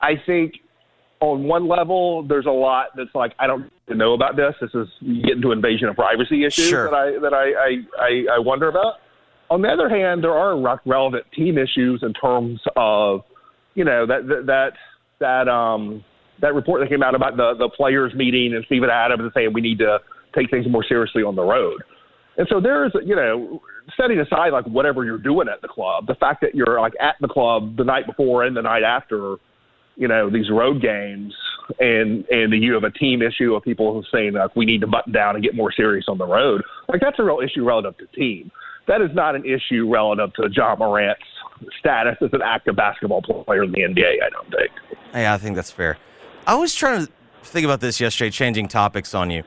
I 0.00 0.12
think 0.26 0.54
on 1.20 1.44
one 1.44 1.68
level, 1.68 2.22
there's 2.22 2.46
a 2.46 2.50
lot 2.50 2.88
that's 2.96 3.14
like 3.14 3.34
I 3.38 3.46
don't 3.46 3.70
know 3.88 4.14
about 4.14 4.36
this. 4.36 4.54
This 4.60 4.70
is 4.74 4.88
you 5.00 5.22
get 5.22 5.36
into 5.36 5.52
invasion 5.52 5.88
of 5.88 5.96
privacy 5.96 6.44
issues 6.44 6.68
Sure. 6.68 6.90
that 6.90 6.94
I 6.94 7.18
that 7.20 7.34
I, 7.34 8.02
I, 8.02 8.36
I, 8.36 8.38
wonder 8.38 8.68
about. 8.68 8.94
On 9.50 9.62
the 9.62 9.68
other 9.68 9.88
hand, 9.88 10.22
there 10.22 10.34
are 10.34 10.78
relevant 10.84 11.24
team 11.34 11.58
issues 11.58 12.02
in 12.02 12.12
terms 12.12 12.60
of 12.76 13.22
you 13.74 13.84
know 13.84 14.06
that 14.06 14.26
that 14.28 14.46
that 14.46 14.72
that 15.20 15.50
um 15.50 16.04
that 16.40 16.54
report 16.54 16.80
that 16.80 16.88
came 16.88 17.02
out 17.02 17.14
about 17.14 17.36
the 17.36 17.54
the 17.58 17.68
players 17.76 18.12
meeting 18.14 18.54
and 18.54 18.64
Steven 18.66 18.90
Adams 18.90 19.20
and 19.20 19.32
saying 19.34 19.52
we 19.52 19.60
need 19.60 19.78
to 19.78 19.98
take 20.36 20.50
things 20.50 20.66
more 20.68 20.84
seriously 20.86 21.22
on 21.22 21.34
the 21.34 21.42
road. 21.42 21.82
And 22.36 22.46
so 22.48 22.60
there's, 22.60 22.92
you 23.04 23.16
know, 23.16 23.60
setting 24.00 24.20
aside 24.20 24.50
like 24.50 24.64
whatever 24.66 25.04
you're 25.04 25.18
doing 25.18 25.48
at 25.48 25.60
the 25.60 25.68
club, 25.68 26.06
the 26.06 26.14
fact 26.14 26.40
that 26.42 26.54
you're 26.54 26.80
like 26.80 26.92
at 27.00 27.16
the 27.20 27.26
club 27.26 27.76
the 27.76 27.84
night 27.84 28.06
before 28.06 28.44
and 28.44 28.56
the 28.56 28.62
night 28.62 28.84
after, 28.84 29.36
you 29.98 30.06
know, 30.06 30.30
these 30.30 30.48
road 30.48 30.80
games, 30.80 31.34
and 31.80 32.24
and 32.30 32.52
the 32.52 32.56
you 32.56 32.72
have 32.74 32.84
a 32.84 32.90
team 32.90 33.20
issue 33.20 33.54
of 33.54 33.62
people 33.64 34.02
saying 34.12 34.32
like 34.32 34.54
we 34.56 34.64
need 34.64 34.80
to 34.80 34.86
button 34.86 35.12
down 35.12 35.34
and 35.34 35.44
get 35.44 35.54
more 35.54 35.72
serious 35.72 36.06
on 36.08 36.16
the 36.16 36.26
road. 36.26 36.62
Like 36.88 37.00
that's 37.00 37.18
a 37.18 37.24
real 37.24 37.40
issue 37.40 37.64
relative 37.64 37.98
to 37.98 38.06
team. 38.16 38.50
That 38.86 39.02
is 39.02 39.10
not 39.12 39.34
an 39.34 39.44
issue 39.44 39.90
relative 39.92 40.32
to 40.34 40.48
Ja 40.50 40.76
Morant's 40.76 41.20
status 41.78 42.16
as 42.22 42.30
an 42.32 42.40
active 42.42 42.76
basketball 42.76 43.20
player 43.20 43.64
in 43.64 43.72
the 43.72 43.80
NBA. 43.80 44.22
I 44.24 44.30
don't 44.30 44.50
think. 44.50 44.70
Yeah, 45.12 45.34
I 45.34 45.38
think 45.38 45.56
that's 45.56 45.72
fair. 45.72 45.98
I 46.46 46.54
was 46.54 46.74
trying 46.74 47.04
to 47.04 47.12
think 47.42 47.64
about 47.64 47.80
this 47.80 48.00
yesterday, 48.00 48.30
changing 48.30 48.68
topics 48.68 49.14
on 49.14 49.30
you. 49.30 49.42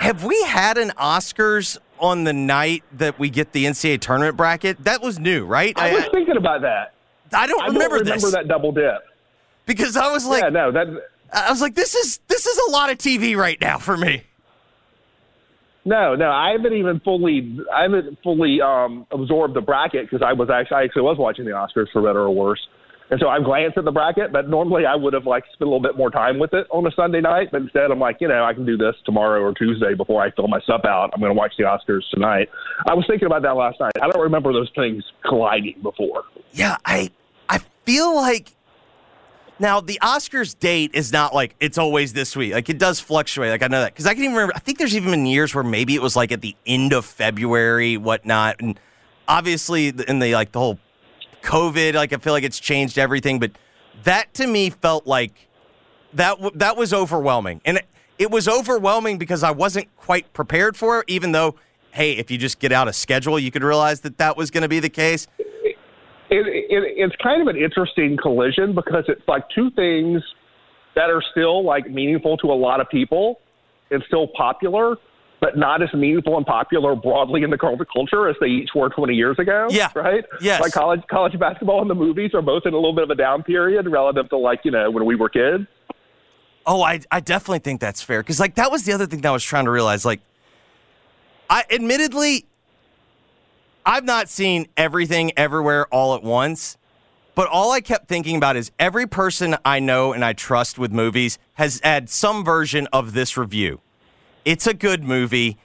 Have 0.00 0.24
we 0.24 0.40
had 0.44 0.78
an 0.78 0.90
Oscars 0.90 1.76
on 1.98 2.24
the 2.24 2.32
night 2.32 2.84
that 2.92 3.18
we 3.18 3.30
get 3.30 3.52
the 3.52 3.64
NCAA 3.64 4.00
tournament 4.00 4.36
bracket? 4.36 4.84
That 4.84 5.02
was 5.02 5.18
new, 5.18 5.44
right? 5.44 5.76
I 5.76 5.92
was 5.92 6.08
thinking 6.12 6.36
about 6.36 6.60
that. 6.62 6.94
I 7.32 7.46
don't 7.46 7.62
I 7.62 7.66
remember 7.66 7.98
don't 7.98 8.04
remember 8.06 8.20
this 8.20 8.32
that 8.32 8.48
double 8.48 8.72
dip. 8.72 9.02
Because 9.66 9.96
I 9.96 10.10
was 10.10 10.26
like, 10.26 10.42
yeah, 10.42 10.50
no, 10.50 10.72
that 10.72 10.86
I 11.32 11.50
was 11.50 11.60
like, 11.60 11.74
this 11.74 11.94
is 11.94 12.20
this 12.28 12.46
is 12.46 12.58
a 12.68 12.70
lot 12.70 12.90
of 12.90 12.98
TV 12.98 13.36
right 13.36 13.60
now 13.60 13.78
for 13.78 13.96
me. 13.96 14.22
no, 15.84 16.14
no. 16.14 16.30
I 16.30 16.52
haven't 16.52 16.74
even 16.74 17.00
fully, 17.00 17.58
I 17.72 17.82
haven't 17.82 18.18
fully 18.22 18.60
um, 18.60 19.06
absorbed 19.10 19.54
the 19.54 19.60
bracket 19.60 20.08
because 20.08 20.24
I 20.26 20.32
was 20.32 20.48
actually, 20.50 20.76
I 20.76 20.84
actually 20.84 21.02
was 21.02 21.18
watching 21.18 21.44
the 21.44 21.52
Oscars 21.52 21.86
for 21.92 22.02
better 22.02 22.20
or 22.20 22.30
worse. 22.34 22.60
And 23.10 23.20
so 23.20 23.28
I've 23.28 23.44
glanced 23.44 23.76
at 23.76 23.84
the 23.84 23.92
bracket, 23.92 24.32
but 24.32 24.48
normally 24.48 24.86
I 24.86 24.94
would 24.94 25.12
have 25.12 25.26
like 25.26 25.44
spent 25.52 25.68
a 25.68 25.70
little 25.70 25.82
bit 25.82 25.96
more 25.96 26.10
time 26.10 26.38
with 26.38 26.54
it 26.54 26.66
on 26.70 26.86
a 26.86 26.90
Sunday 26.92 27.20
night. 27.20 27.48
But 27.52 27.60
instead, 27.60 27.90
I'm 27.90 28.00
like, 28.00 28.16
you 28.20 28.28
know, 28.28 28.44
I 28.44 28.54
can 28.54 28.64
do 28.64 28.78
this 28.78 28.94
tomorrow 29.04 29.42
or 29.42 29.52
Tuesday 29.52 29.94
before 29.94 30.22
I 30.22 30.30
fill 30.30 30.48
my 30.48 30.60
stuff 30.60 30.80
out. 30.86 31.10
I'm 31.12 31.20
going 31.20 31.30
to 31.30 31.38
watch 31.38 31.52
the 31.58 31.64
Oscars 31.64 32.00
tonight. 32.12 32.48
I 32.88 32.94
was 32.94 33.04
thinking 33.06 33.26
about 33.26 33.42
that 33.42 33.56
last 33.56 33.78
night. 33.78 33.92
I 34.00 34.08
don't 34.08 34.22
remember 34.22 34.52
those 34.54 34.70
things 34.74 35.04
colliding 35.26 35.80
before. 35.82 36.24
Yeah, 36.52 36.78
I 36.86 37.10
I 37.50 37.58
feel 37.84 38.16
like 38.16 38.52
now 39.58 39.80
the 39.80 39.98
Oscars 40.02 40.58
date 40.58 40.90
is 40.94 41.12
not 41.12 41.34
like 41.34 41.54
it's 41.60 41.78
always 41.78 42.12
this 42.12 42.34
week. 42.36 42.52
Like 42.52 42.68
it 42.68 42.78
does 42.78 43.00
fluctuate. 43.00 43.50
Like 43.50 43.62
I 43.62 43.68
know 43.68 43.80
that 43.80 43.92
because 43.92 44.06
I 44.06 44.14
can 44.14 44.24
even 44.24 44.34
remember. 44.34 44.54
I 44.56 44.58
think 44.58 44.78
there's 44.78 44.96
even 44.96 45.10
been 45.10 45.26
years 45.26 45.54
where 45.54 45.64
maybe 45.64 45.94
it 45.94 46.02
was 46.02 46.16
like 46.16 46.32
at 46.32 46.40
the 46.40 46.56
end 46.66 46.92
of 46.92 47.04
February, 47.04 47.96
whatnot. 47.96 48.56
And 48.60 48.78
obviously, 49.28 49.88
in 49.88 50.18
the 50.18 50.34
like 50.34 50.52
the 50.52 50.58
whole 50.58 50.78
COVID, 51.42 51.94
like 51.94 52.12
I 52.12 52.16
feel 52.16 52.32
like 52.32 52.44
it's 52.44 52.58
changed 52.58 52.98
everything. 52.98 53.38
But 53.38 53.52
that 54.02 54.34
to 54.34 54.46
me 54.46 54.70
felt 54.70 55.06
like 55.06 55.48
that 56.14 56.38
that 56.58 56.76
was 56.76 56.92
overwhelming, 56.92 57.60
and 57.64 57.78
it, 57.78 57.86
it 58.18 58.30
was 58.30 58.48
overwhelming 58.48 59.18
because 59.18 59.42
I 59.42 59.52
wasn't 59.52 59.94
quite 59.96 60.32
prepared 60.32 60.76
for 60.76 61.00
it. 61.00 61.04
Even 61.06 61.30
though, 61.30 61.54
hey, 61.92 62.12
if 62.12 62.28
you 62.30 62.38
just 62.38 62.58
get 62.58 62.72
out 62.72 62.88
a 62.88 62.92
schedule, 62.92 63.38
you 63.38 63.52
could 63.52 63.62
realize 63.62 64.00
that 64.00 64.18
that 64.18 64.36
was 64.36 64.50
going 64.50 64.62
to 64.62 64.68
be 64.68 64.80
the 64.80 64.90
case. 64.90 65.28
It, 66.34 66.66
it, 66.70 66.94
it's 66.96 67.16
kind 67.22 67.40
of 67.40 67.48
an 67.48 67.56
interesting 67.56 68.16
collision 68.20 68.74
because 68.74 69.04
it's 69.08 69.26
like 69.28 69.44
two 69.54 69.70
things 69.70 70.22
that 70.94 71.10
are 71.10 71.22
still 71.30 71.64
like 71.64 71.90
meaningful 71.90 72.36
to 72.38 72.48
a 72.48 72.54
lot 72.54 72.80
of 72.80 72.88
people 72.88 73.40
and 73.90 74.02
still 74.06 74.28
popular, 74.36 74.96
but 75.40 75.56
not 75.56 75.82
as 75.82 75.92
meaningful 75.92 76.36
and 76.36 76.46
popular 76.46 76.94
broadly 76.96 77.42
in 77.42 77.50
the 77.50 77.58
culture 77.58 78.28
as 78.28 78.36
they 78.40 78.46
each 78.46 78.70
were 78.74 78.88
20 78.88 79.14
years 79.14 79.38
ago. 79.38 79.68
Yeah. 79.70 79.90
Right? 79.94 80.24
Yes. 80.40 80.60
Like 80.60 80.72
college, 80.72 81.02
college 81.10 81.38
basketball 81.38 81.80
and 81.80 81.90
the 81.90 81.94
movies 81.94 82.30
are 82.34 82.42
both 82.42 82.62
in 82.66 82.72
a 82.72 82.76
little 82.76 82.94
bit 82.94 83.04
of 83.04 83.10
a 83.10 83.14
down 83.14 83.42
period 83.42 83.86
relative 83.88 84.28
to 84.30 84.38
like, 84.38 84.60
you 84.64 84.70
know, 84.70 84.90
when 84.90 85.04
we 85.04 85.16
were 85.16 85.28
kids. 85.28 85.66
Oh, 86.66 86.82
I 86.82 87.00
I 87.10 87.20
definitely 87.20 87.58
think 87.58 87.82
that's 87.82 88.02
fair 88.02 88.22
because 88.22 88.40
like 88.40 88.54
that 88.54 88.70
was 88.70 88.84
the 88.84 88.92
other 88.92 89.06
thing 89.06 89.20
that 89.20 89.28
I 89.28 89.32
was 89.32 89.44
trying 89.44 89.66
to 89.66 89.70
realize. 89.70 90.06
Like, 90.06 90.20
I 91.50 91.64
admittedly, 91.70 92.46
I've 93.86 94.04
not 94.04 94.28
seen 94.30 94.66
everything 94.76 95.32
everywhere 95.36 95.86
all 95.92 96.14
at 96.14 96.22
once, 96.22 96.78
but 97.34 97.48
all 97.48 97.70
I 97.70 97.80
kept 97.80 98.08
thinking 98.08 98.36
about 98.36 98.56
is 98.56 98.70
every 98.78 99.06
person 99.06 99.56
I 99.64 99.78
know 99.78 100.12
and 100.12 100.24
I 100.24 100.32
trust 100.32 100.78
with 100.78 100.90
movies 100.90 101.38
has 101.54 101.80
had 101.84 102.08
some 102.08 102.44
version 102.44 102.88
of 102.92 103.12
this 103.12 103.36
review. 103.36 103.80
It's 104.44 104.66
a 104.66 104.72
good 104.72 105.04
movie. 105.04 105.58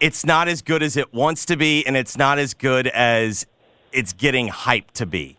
It's 0.00 0.24
not 0.26 0.48
as 0.48 0.62
good 0.62 0.82
as 0.82 0.96
it 0.96 1.14
wants 1.14 1.46
to 1.46 1.56
be, 1.56 1.86
and 1.86 1.96
it's 1.96 2.16
not 2.16 2.38
as 2.38 2.54
good 2.54 2.88
as 2.88 3.46
it's 3.92 4.12
getting 4.12 4.48
hyped 4.48 4.92
to 4.94 5.06
be. 5.06 5.38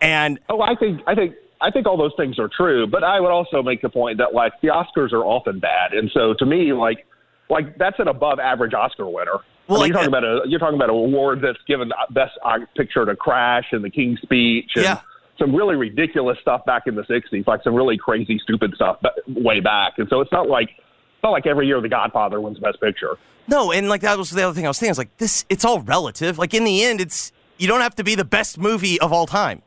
And 0.00 0.38
Oh, 0.48 0.62
I 0.62 0.74
think 0.74 1.02
I 1.06 1.14
think 1.14 1.34
I 1.60 1.70
think 1.70 1.86
all 1.86 1.96
those 1.96 2.12
things 2.16 2.38
are 2.38 2.48
true, 2.54 2.86
but 2.86 3.04
I 3.04 3.20
would 3.20 3.30
also 3.30 3.62
make 3.62 3.82
the 3.82 3.88
point 3.88 4.18
that 4.18 4.34
like 4.34 4.52
the 4.62 4.68
Oscars 4.68 5.12
are 5.12 5.24
often 5.24 5.58
bad, 5.58 5.92
and 5.92 6.10
so 6.12 6.34
to 6.34 6.46
me, 6.46 6.72
like 6.72 7.06
like 7.48 7.76
that's 7.78 7.98
an 7.98 8.08
above 8.08 8.38
average 8.38 8.74
Oscar 8.74 9.06
winner. 9.08 9.38
Well, 9.68 9.82
I 9.82 9.88
mean, 9.88 9.88
like 9.88 9.88
you're 9.88 9.94
talking 9.94 10.08
about 10.08 10.24
a 10.24 10.48
you're 10.48 10.58
talking 10.60 10.76
about 10.76 10.90
an 10.90 10.96
award 10.96 11.40
that's 11.42 11.58
given 11.66 11.92
uh, 11.92 11.96
best 12.12 12.32
uh, 12.44 12.58
picture 12.76 13.04
to 13.04 13.16
Crash 13.16 13.66
and 13.72 13.84
The 13.84 13.90
King's 13.90 14.20
Speech, 14.22 14.70
and 14.76 14.84
Yeah. 14.84 15.00
some 15.38 15.54
really 15.54 15.74
ridiculous 15.76 16.38
stuff 16.40 16.64
back 16.64 16.86
in 16.86 16.94
the 16.94 17.02
'60s, 17.02 17.46
like 17.46 17.62
some 17.64 17.74
really 17.74 17.96
crazy, 17.98 18.38
stupid 18.42 18.72
stuff 18.74 18.98
way 19.28 19.60
back, 19.60 19.94
and 19.98 20.08
so 20.08 20.20
it's 20.20 20.32
not 20.32 20.48
like 20.48 20.68
it's 20.70 21.22
not 21.22 21.30
like 21.30 21.46
every 21.46 21.66
year 21.66 21.80
The 21.80 21.88
Godfather 21.88 22.40
wins 22.40 22.58
Best 22.58 22.80
Picture. 22.80 23.16
No, 23.48 23.72
and 23.72 23.88
like 23.88 24.00
that 24.02 24.18
was 24.18 24.30
the 24.30 24.42
other 24.42 24.54
thing 24.54 24.66
I 24.66 24.68
was 24.68 24.78
thinking. 24.78 24.90
I 24.90 24.92
was 24.92 24.98
like, 24.98 25.16
this, 25.18 25.44
it's 25.48 25.64
all 25.64 25.80
relative. 25.80 26.38
Like 26.38 26.52
in 26.54 26.64
the 26.64 26.82
end, 26.84 27.00
it's 27.00 27.32
you 27.58 27.66
don't 27.68 27.80
have 27.80 27.94
to 27.96 28.04
be 28.04 28.14
the 28.14 28.24
best 28.24 28.58
movie 28.58 29.00
of 29.00 29.12
all 29.12 29.26
time. 29.26 29.62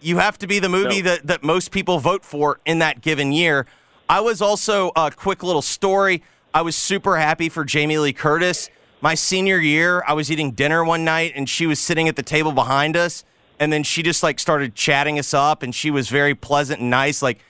You 0.00 0.18
have 0.18 0.38
to 0.38 0.46
be 0.46 0.58
the 0.58 0.68
movie 0.68 1.00
No. 1.02 1.10
that, 1.10 1.26
that 1.26 1.42
most 1.42 1.70
people 1.72 1.98
vote 1.98 2.24
for 2.24 2.60
in 2.66 2.78
that 2.80 3.00
given 3.00 3.32
year. 3.32 3.66
I 4.08 4.20
was 4.20 4.40
also 4.42 4.92
a 4.94 5.10
quick 5.10 5.42
little 5.42 5.62
story. 5.62 6.22
I 6.56 6.62
was 6.62 6.74
super 6.74 7.18
happy 7.18 7.50
for 7.50 7.66
Jamie 7.66 7.98
Lee 7.98 8.14
Curtis. 8.14 8.70
My 9.02 9.14
senior 9.14 9.58
year, 9.58 10.02
I 10.06 10.14
was 10.14 10.32
eating 10.32 10.52
dinner 10.52 10.82
one 10.82 11.04
night 11.04 11.32
and 11.36 11.46
she 11.50 11.66
was 11.66 11.78
sitting 11.78 12.08
at 12.08 12.16
the 12.16 12.22
table 12.22 12.50
behind 12.50 12.96
us. 12.96 13.26
And 13.60 13.70
then 13.70 13.82
she 13.82 14.02
just 14.02 14.22
like 14.22 14.40
started 14.40 14.74
chatting 14.74 15.18
us 15.18 15.34
up 15.34 15.62
and 15.62 15.74
she 15.74 15.90
was 15.90 16.08
very 16.08 16.34
pleasant 16.34 16.80
and 16.80 16.88
nice. 16.88 17.20
Like 17.20 17.40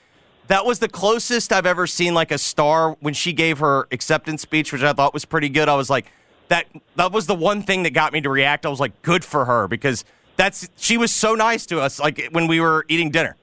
that 0.48 0.66
was 0.66 0.80
the 0.80 0.88
closest 0.88 1.52
I've 1.52 1.66
ever 1.66 1.86
seen 1.86 2.14
like 2.14 2.32
a 2.32 2.36
star 2.36 2.96
when 2.98 3.14
she 3.14 3.32
gave 3.32 3.60
her 3.60 3.86
acceptance 3.92 4.42
speech, 4.42 4.72
which 4.72 4.82
I 4.82 4.92
thought 4.92 5.14
was 5.14 5.24
pretty 5.24 5.50
good. 5.50 5.68
I 5.68 5.76
was 5.76 5.88
like, 5.88 6.06
that 6.48 6.66
that 6.96 7.12
was 7.12 7.28
the 7.28 7.34
one 7.36 7.62
thing 7.62 7.84
that 7.84 7.90
got 7.90 8.12
me 8.12 8.20
to 8.22 8.28
react. 8.28 8.66
I 8.66 8.70
was 8.70 8.80
like, 8.80 9.02
good 9.02 9.24
for 9.24 9.44
her 9.44 9.68
because 9.68 10.04
that's 10.34 10.68
she 10.74 10.98
was 10.98 11.12
so 11.12 11.36
nice 11.36 11.64
to 11.66 11.80
us 11.80 12.00
like 12.00 12.30
when 12.32 12.48
we 12.48 12.58
were 12.58 12.84
eating 12.88 13.12
dinner. 13.12 13.36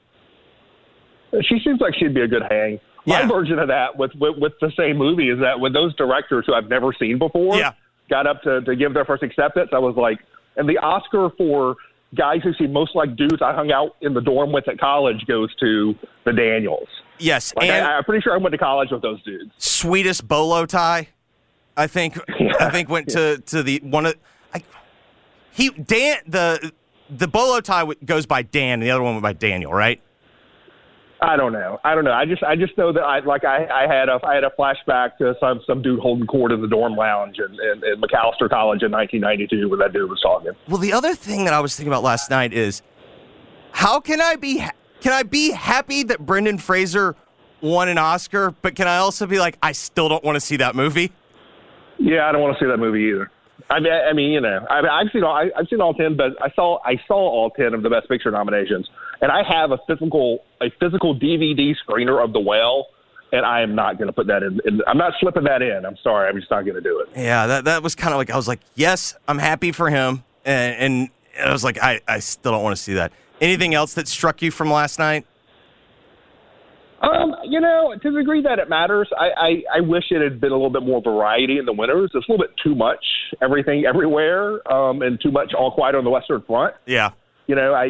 She 1.41 1.59
seems 1.63 1.81
like 1.81 1.95
she'd 1.95 2.13
be 2.13 2.21
a 2.21 2.27
good 2.27 2.43
hang. 2.49 2.79
My 3.05 3.21
Yeah. 3.21 3.27
version 3.27 3.59
of 3.59 3.67
that 3.67 3.97
with, 3.97 4.11
with 4.15 4.37
with 4.37 4.53
the 4.61 4.71
same 4.77 4.97
movie 4.97 5.29
is 5.29 5.39
that 5.39 5.59
when 5.59 5.73
those 5.73 5.93
directors 5.95 6.45
who 6.47 6.53
I've 6.53 6.69
never 6.69 6.93
seen 6.93 7.17
before 7.17 7.57
Yeah. 7.57 7.71
got 8.09 8.27
up 8.27 8.41
to, 8.43 8.61
to 8.61 8.75
give 8.75 8.93
their 8.93 9.05
first 9.05 9.23
acceptance, 9.23 9.69
I 9.73 9.79
was 9.79 9.95
like, 9.95 10.19
and 10.55 10.69
the 10.69 10.77
Oscar 10.77 11.29
for 11.37 11.75
guys 12.15 12.41
who 12.43 12.53
seem 12.53 12.71
most 12.71 12.95
like 12.95 13.15
dudes 13.15 13.41
I 13.41 13.53
hung 13.53 13.71
out 13.71 13.95
in 14.01 14.13
the 14.13 14.21
dorm 14.21 14.51
with 14.51 14.67
at 14.67 14.79
college 14.79 15.25
goes 15.27 15.53
to 15.55 15.95
the 16.25 16.31
Daniels. 16.33 16.87
Yes, 17.19 17.53
Like 17.55 17.69
and 17.69 17.85
I, 17.85 17.97
I'm 17.97 18.03
pretty 18.03 18.21
sure 18.21 18.33
I 18.33 18.37
went 18.37 18.51
to 18.53 18.57
college 18.57 18.91
with 18.91 19.01
those 19.01 19.21
dudes. 19.23 19.51
sweetest 19.57 20.27
bolo 20.27 20.65
tie. 20.65 21.09
I 21.75 21.87
think 21.87 22.17
I 22.59 22.69
think 22.69 22.87
went 22.89 23.09
to 23.09 23.39
to 23.47 23.63
the 23.63 23.79
one 23.83 24.05
of 24.05 24.15
I, 24.53 24.61
he 25.51 25.69
Dan 25.71 26.17
the 26.27 26.71
the 27.09 27.27
bolo 27.27 27.59
tie 27.59 27.83
goes 28.05 28.25
by 28.27 28.43
Dan 28.43 28.73
and 28.73 28.83
the 28.83 28.91
other 28.91 29.01
one 29.03 29.13
went 29.15 29.23
by 29.23 29.33
Daniel, 29.33 29.73
right? 29.73 29.99
I 31.23 31.37
don't 31.37 31.53
know. 31.53 31.79
I 31.85 31.95
don't 31.95 32.03
know. 32.03 32.11
I 32.11 32.25
just 32.25 32.43
I 32.43 32.57
just 32.57 32.77
know 32.77 32.91
that 32.91 33.01
I 33.01 33.19
like 33.19 33.45
I, 33.45 33.65
I 33.67 33.87
had 33.87 34.09
a 34.09 34.19
I 34.25 34.35
had 34.35 34.43
a 34.43 34.51
flashback 34.59 35.17
to 35.19 35.35
some 35.39 35.61
some 35.65 35.81
dude 35.81 36.01
holding 36.01 36.27
court 36.27 36.51
in 36.51 36.61
the 36.61 36.67
dorm 36.67 36.97
lounge 36.97 37.37
in, 37.39 37.53
in, 37.53 37.81
in 37.93 38.01
Macalester 38.01 38.49
College 38.49 38.83
in 38.83 38.91
1992 38.91 39.69
when 39.69 39.79
that 39.79 39.93
dude 39.93 40.09
was 40.09 40.19
talking. 40.21 40.51
Well, 40.67 40.79
the 40.79 40.91
other 40.91 41.15
thing 41.15 41.45
that 41.45 41.53
I 41.53 41.61
was 41.61 41.77
thinking 41.77 41.91
about 41.93 42.03
last 42.03 42.29
night 42.29 42.51
is 42.51 42.81
how 43.71 44.01
can 44.01 44.19
I 44.19 44.35
be 44.35 44.65
can 44.99 45.13
I 45.13 45.23
be 45.23 45.51
happy 45.51 46.03
that 46.03 46.25
Brendan 46.25 46.57
Fraser 46.57 47.15
won 47.61 47.87
an 47.87 47.97
Oscar, 47.97 48.51
but 48.61 48.75
can 48.75 48.89
I 48.89 48.97
also 48.97 49.25
be 49.25 49.39
like 49.39 49.57
I 49.63 49.71
still 49.71 50.09
don't 50.09 50.25
want 50.25 50.35
to 50.35 50.41
see 50.41 50.57
that 50.57 50.75
movie? 50.75 51.13
Yeah, 51.99 52.27
I 52.27 52.33
don't 52.33 52.41
want 52.41 52.57
to 52.57 52.63
see 52.63 52.69
that 52.69 52.79
movie 52.79 53.03
either. 53.03 53.31
I 53.69 53.79
mean, 53.79 53.93
I 53.93 54.13
mean, 54.13 54.31
you 54.31 54.41
know, 54.41 54.65
I 54.69 54.81
mean, 54.81 54.91
I've 54.91 55.07
seen 55.11 55.23
all, 55.23 55.33
I, 55.35 55.49
I've 55.57 55.67
seen 55.67 55.81
all 55.81 55.93
ten, 55.93 56.17
but 56.17 56.31
I 56.41 56.51
saw 56.55 56.79
I 56.83 56.97
saw 57.07 57.15
all 57.15 57.49
ten 57.51 57.73
of 57.73 57.83
the 57.83 57.89
Best 57.89 58.07
Picture 58.09 58.29
nominations, 58.31 58.89
and 59.21 59.31
I 59.31 59.41
have 59.43 59.71
a 59.71 59.79
physical 59.87 60.43
a 60.61 60.69
physical 60.79 61.17
DVD 61.17 61.73
screener 61.87 62.23
of 62.23 62.33
The 62.33 62.39
Whale, 62.39 62.87
and 63.31 63.45
I 63.45 63.61
am 63.61 63.73
not 63.73 63.97
going 63.97 64.07
to 64.07 64.13
put 64.13 64.27
that 64.27 64.43
in, 64.43 64.59
in. 64.65 64.81
I'm 64.85 64.97
not 64.97 65.13
slipping 65.19 65.43
that 65.45 65.61
in. 65.61 65.85
I'm 65.85 65.97
sorry, 66.03 66.29
I'm 66.29 66.37
just 66.37 66.51
not 66.51 66.63
going 66.63 66.75
to 66.75 66.81
do 66.81 66.99
it. 66.99 67.09
Yeah, 67.15 67.47
that 67.47 67.65
that 67.65 67.83
was 67.83 67.95
kind 67.95 68.13
of 68.13 68.17
like 68.17 68.29
I 68.29 68.35
was 68.35 68.47
like, 68.47 68.59
yes, 68.75 69.15
I'm 69.27 69.39
happy 69.39 69.71
for 69.71 69.89
him, 69.89 70.23
and, 70.45 70.75
and 70.75 71.47
I 71.47 71.51
was 71.51 71.63
like, 71.63 71.77
I 71.81 72.01
I 72.07 72.19
still 72.19 72.51
don't 72.51 72.63
want 72.63 72.75
to 72.75 72.81
see 72.81 72.93
that. 72.93 73.11
Anything 73.41 73.73
else 73.73 73.93
that 73.95 74.07
struck 74.07 74.41
you 74.41 74.51
from 74.51 74.71
last 74.71 74.99
night? 74.99 75.25
Um, 77.03 77.35
you 77.43 77.59
know, 77.59 77.93
to 78.01 78.11
the 78.11 78.19
degree 78.19 78.41
that 78.43 78.59
it 78.59 78.69
matters, 78.69 79.09
I, 79.19 79.27
I, 79.35 79.77
I 79.77 79.81
wish 79.81 80.05
it 80.09 80.21
had 80.21 80.39
been 80.39 80.51
a 80.51 80.55
little 80.55 80.69
bit 80.69 80.83
more 80.83 81.01
variety 81.01 81.57
in 81.57 81.65
the 81.65 81.73
winners. 81.73 82.09
It's 82.13 82.27
a 82.27 82.31
little 82.31 82.45
bit 82.45 82.55
too 82.63 82.75
much 82.75 83.03
everything 83.41 83.83
everywhere, 83.87 84.65
um, 84.71 85.01
and 85.01 85.19
too 85.21 85.31
much 85.31 85.53
all 85.53 85.71
quiet 85.71 85.95
on 85.95 86.05
the 86.05 86.09
Western 86.09 86.41
Front. 86.47 86.75
Yeah, 86.85 87.11
You 87.47 87.55
know, 87.55 87.73
I 87.73 87.89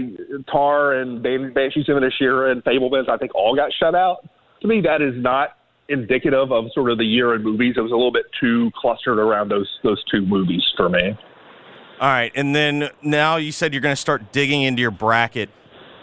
Tar 0.51 0.93
and 0.93 1.21
Ban- 1.21 1.53
Banshees 1.53 1.87
of 1.89 1.97
Inisherin 1.97 2.53
and 2.53 2.63
Fabelmans, 2.63 3.07
I 3.07 3.17
think 3.17 3.35
all 3.35 3.55
got 3.55 3.71
shut 3.79 3.93
out. 3.93 4.27
To 4.61 4.67
me, 4.67 4.81
that 4.81 5.01
is 5.01 5.13
not 5.21 5.57
indicative 5.89 6.51
of 6.51 6.65
sort 6.73 6.91
of 6.91 6.97
the 6.97 7.05
year 7.05 7.35
in 7.35 7.43
movies. 7.43 7.75
It 7.77 7.81
was 7.81 7.91
a 7.91 7.95
little 7.95 8.11
bit 8.11 8.25
too 8.39 8.71
clustered 8.75 9.19
around 9.19 9.49
those 9.49 9.69
those 9.83 10.03
two 10.09 10.25
movies 10.25 10.63
for 10.75 10.89
me. 10.89 11.15
All 11.99 12.09
right, 12.09 12.31
and 12.33 12.55
then 12.55 12.89
now 13.03 13.35
you 13.35 13.51
said 13.51 13.73
you're 13.73 13.81
going 13.81 13.95
to 13.95 14.01
start 14.01 14.31
digging 14.31 14.63
into 14.63 14.81
your 14.81 14.91
bracket. 14.91 15.51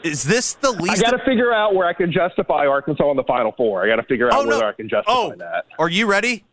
Is 0.02 0.22
this 0.24 0.54
the 0.54 0.70
least? 0.70 1.04
I 1.04 1.10
got 1.10 1.16
to 1.16 1.24
figure 1.24 1.52
out 1.52 1.74
where 1.74 1.86
I 1.86 1.92
can 1.92 2.10
justify 2.10 2.66
Arkansas 2.66 3.10
in 3.10 3.16
the 3.16 3.24
Final 3.24 3.52
Four. 3.52 3.84
I 3.84 3.88
got 3.88 3.96
to 3.96 4.02
figure 4.04 4.28
out 4.28 4.34
oh 4.34 4.42
no! 4.44 4.50
whether 4.50 4.66
I 4.66 4.72
can 4.72 4.88
justify 4.88 5.12
oh, 5.12 5.34
that. 5.36 5.66
are 5.78 5.88
you 5.88 6.06
ready? 6.06 6.44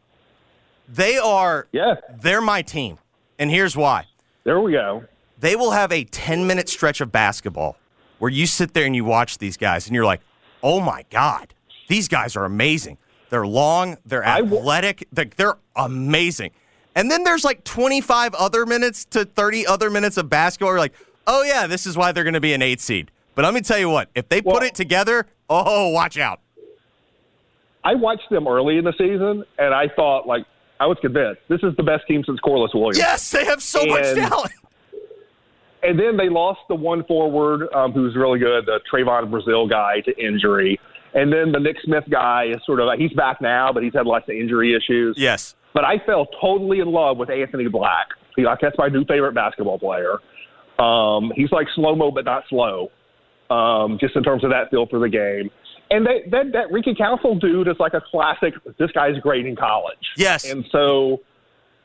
They 0.89 1.17
are. 1.17 1.67
Yeah, 1.71 1.95
They're 2.21 2.41
my 2.41 2.61
team, 2.61 2.97
and 3.39 3.49
here's 3.49 3.75
why. 3.75 4.05
there 4.43 4.59
we 4.59 4.73
go. 4.73 5.03
They 5.39 5.55
will 5.55 5.71
have 5.71 5.91
a 5.91 6.03
10 6.03 6.47
minute 6.47 6.67
stretch 6.67 6.99
of 6.99 7.11
basketball 7.11 7.77
where 8.19 8.31
you 8.31 8.47
sit 8.47 8.73
there 8.73 8.85
and 8.85 8.95
you 8.95 9.05
watch 9.05 9.37
these 9.37 9.57
guys, 9.57 9.87
and 9.87 9.95
you're 9.95 10.05
like, 10.05 10.21
"Oh 10.63 10.79
my 10.79 11.05
god, 11.09 11.53
these 11.87 12.07
guys 12.07 12.35
are 12.35 12.45
amazing. 12.45 12.97
They're 13.29 13.47
long, 13.47 13.97
they're 14.05 14.23
athletic, 14.23 15.07
they're, 15.11 15.29
they're 15.35 15.57
amazing." 15.75 16.51
And 16.95 17.11
then 17.11 17.23
there's 17.23 17.43
like 17.43 17.63
25 17.63 18.33
other 18.33 18.65
minutes 18.65 19.05
to 19.05 19.23
30 19.23 19.67
other 19.67 19.91
minutes 19.91 20.17
of 20.17 20.29
basketball. 20.29 20.71
You're 20.71 20.79
like, 20.79 20.95
"Oh 21.27 21.43
yeah, 21.43 21.67
this 21.67 21.85
is 21.85 21.95
why 21.95 22.11
they're 22.11 22.23
going 22.23 22.33
to 22.33 22.41
be 22.41 22.53
an 22.53 22.61
eight 22.61 22.81
seed." 22.81 23.11
But 23.37 23.45
let 23.45 23.53
me 23.53 23.61
tell 23.61 23.77
you 23.77 23.87
what, 23.87 24.09
if 24.15 24.27
they 24.29 24.41
put 24.41 24.63
it 24.63 24.73
together, 24.73 25.27
oh, 25.47 25.89
watch 25.89 26.17
out. 26.17 26.41
I 27.83 27.93
watched 27.93 28.31
them 28.31 28.47
early 28.47 28.79
in 28.79 28.83
the 28.83 28.93
season, 28.97 29.45
and 29.59 29.75
I 29.75 29.89
thought 29.95 30.25
like 30.25 30.43
I 30.79 30.87
was 30.87 30.97
convinced 31.01 31.41
this 31.47 31.61
is 31.61 31.75
the 31.77 31.83
best 31.83 32.07
team 32.07 32.23
since 32.25 32.39
Corliss 32.39 32.73
Williams. 32.73 32.97
Yes, 32.97 33.29
they 33.29 33.45
have 33.45 33.61
so 33.61 33.85
much 33.85 34.15
talent. 34.15 34.53
And 35.83 35.99
then 35.99 36.17
they 36.17 36.29
lost 36.29 36.61
the 36.67 36.73
one 36.73 37.03
forward 37.03 37.71
um, 37.75 37.91
who's 37.91 38.15
really 38.15 38.39
good, 38.39 38.65
the 38.65 38.79
Trevon 38.91 39.29
Brazile 39.29 39.69
guy, 39.69 40.01
to 40.01 40.17
injury. 40.17 40.79
And 41.13 41.31
then 41.31 41.51
the 41.51 41.59
Nick 41.59 41.77
Smith 41.83 42.05
guy 42.09 42.45
is 42.45 42.57
sort 42.65 42.79
of 42.79 42.89
he's 42.97 43.13
back 43.13 43.39
now, 43.39 43.71
but 43.71 43.83
he's 43.83 43.93
had 43.93 44.07
lots 44.07 44.27
of 44.27 44.35
injury 44.35 44.75
issues. 44.75 45.15
Yes. 45.15 45.53
But 45.75 45.85
I 45.85 45.99
fell 46.07 46.25
totally 46.41 46.79
in 46.79 46.87
love 46.91 47.17
with 47.17 47.29
Anthony 47.29 47.67
Black. 47.67 48.07
He, 48.35 48.45
like 48.45 48.61
that's 48.61 48.79
my 48.79 48.87
new 48.87 49.05
favorite 49.05 49.33
basketball 49.33 49.77
player. 49.77 50.17
Um, 50.79 51.31
he's 51.35 51.51
like 51.51 51.67
slow 51.75 51.95
mo, 51.95 52.09
but 52.09 52.25
not 52.25 52.43
slow. 52.49 52.89
Um, 53.49 53.97
just 53.99 54.15
in 54.15 54.23
terms 54.23 54.43
of 54.43 54.49
that 54.49 54.69
feel 54.69 54.85
for 54.87 54.99
the 54.99 55.07
game. 55.09 55.49
And 55.89 56.05
they, 56.05 56.23
that 56.31 56.51
that 56.51 56.71
Ricky 56.71 56.93
Council 56.93 57.35
dude 57.35 57.67
is 57.69 57.77
like 57.79 57.93
a 57.93 58.01
classic. 58.01 58.53
This 58.77 58.91
guy's 58.91 59.17
great 59.21 59.45
in 59.45 59.55
college. 59.55 59.97
Yes. 60.17 60.43
And 60.49 60.65
so 60.71 61.21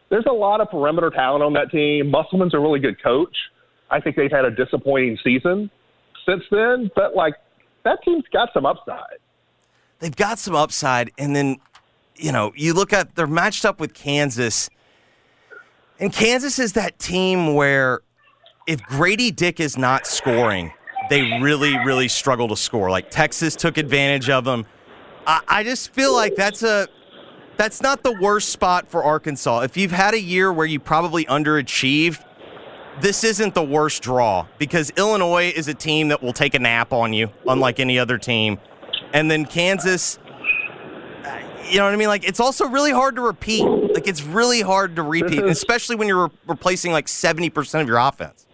there's 0.08 0.26
a 0.28 0.32
lot 0.32 0.60
of 0.60 0.68
perimeter 0.70 1.10
talent 1.10 1.44
on 1.44 1.52
that 1.52 1.70
team. 1.70 2.10
Musselman's 2.10 2.52
a 2.54 2.58
really 2.58 2.80
good 2.80 3.00
coach. 3.00 3.36
I 3.90 4.00
think 4.00 4.16
they've 4.16 4.30
had 4.30 4.44
a 4.44 4.50
disappointing 4.50 5.18
season 5.22 5.70
since 6.26 6.42
then, 6.50 6.90
but 6.96 7.14
like 7.14 7.34
that 7.84 7.98
team's 8.04 8.24
got 8.32 8.48
some 8.52 8.66
upside. 8.66 9.18
they've 10.00 10.16
got 10.16 10.38
some 10.38 10.54
upside 10.56 11.10
and 11.18 11.34
then 11.36 11.56
you 12.16 12.32
know 12.32 12.52
you 12.56 12.74
look 12.74 12.92
at 12.92 13.14
they're 13.14 13.26
matched 13.26 13.64
up 13.64 13.80
with 13.80 13.94
kansas 13.94 14.68
and 16.00 16.12
kansas 16.12 16.58
is 16.58 16.72
that 16.74 16.98
team 16.98 17.54
where 17.54 18.00
if 18.66 18.80
Gradey 18.82 19.34
Dick 19.34 19.58
is 19.60 19.76
not 19.78 20.06
scoring 20.06 20.72
they 21.10 21.40
really 21.40 21.76
really 21.84 22.08
struggle 22.08 22.48
to 22.48 22.56
score 22.56 22.90
like 22.90 23.10
texas 23.10 23.56
took 23.56 23.78
advantage 23.78 24.28
of 24.30 24.44
them 24.44 24.66
i, 25.26 25.40
I 25.46 25.64
just 25.64 25.92
feel 25.92 26.14
like 26.14 26.34
that's 26.36 26.62
a 26.62 26.88
that's 27.56 27.82
not 27.82 28.02
the 28.02 28.12
worst 28.12 28.48
spot 28.48 28.88
for 28.88 29.04
arkansas 29.04 29.60
if 29.60 29.76
you've 29.76 29.92
had 29.92 30.14
a 30.14 30.20
year 30.20 30.52
where 30.52 30.66
you 30.66 30.80
probably 30.80 31.24
underachieved 31.26 32.24
this 33.00 33.24
isn't 33.24 33.54
the 33.54 33.62
worst 33.62 34.02
draw 34.02 34.46
because 34.58 34.90
Illinois 34.96 35.52
is 35.54 35.68
a 35.68 35.74
team 35.74 36.08
that 36.08 36.22
will 36.22 36.32
take 36.32 36.54
a 36.54 36.58
nap 36.58 36.92
on 36.92 37.12
you, 37.12 37.30
unlike 37.48 37.80
any 37.80 37.98
other 37.98 38.18
team. 38.18 38.58
And 39.12 39.30
then 39.30 39.44
Kansas, 39.46 40.18
you 41.70 41.78
know 41.78 41.84
what 41.84 41.94
I 41.94 41.96
mean? 41.96 42.08
Like, 42.08 42.24
it's 42.24 42.40
also 42.40 42.66
really 42.68 42.92
hard 42.92 43.16
to 43.16 43.22
repeat. 43.22 43.64
Like, 43.64 44.06
it's 44.06 44.22
really 44.22 44.60
hard 44.60 44.96
to 44.96 45.02
repeat, 45.02 45.42
especially 45.44 45.96
when 45.96 46.08
you're 46.08 46.28
re- 46.28 46.34
replacing 46.46 46.92
like 46.92 47.06
70% 47.06 47.80
of 47.80 47.88
your 47.88 47.98
offense. 47.98 48.46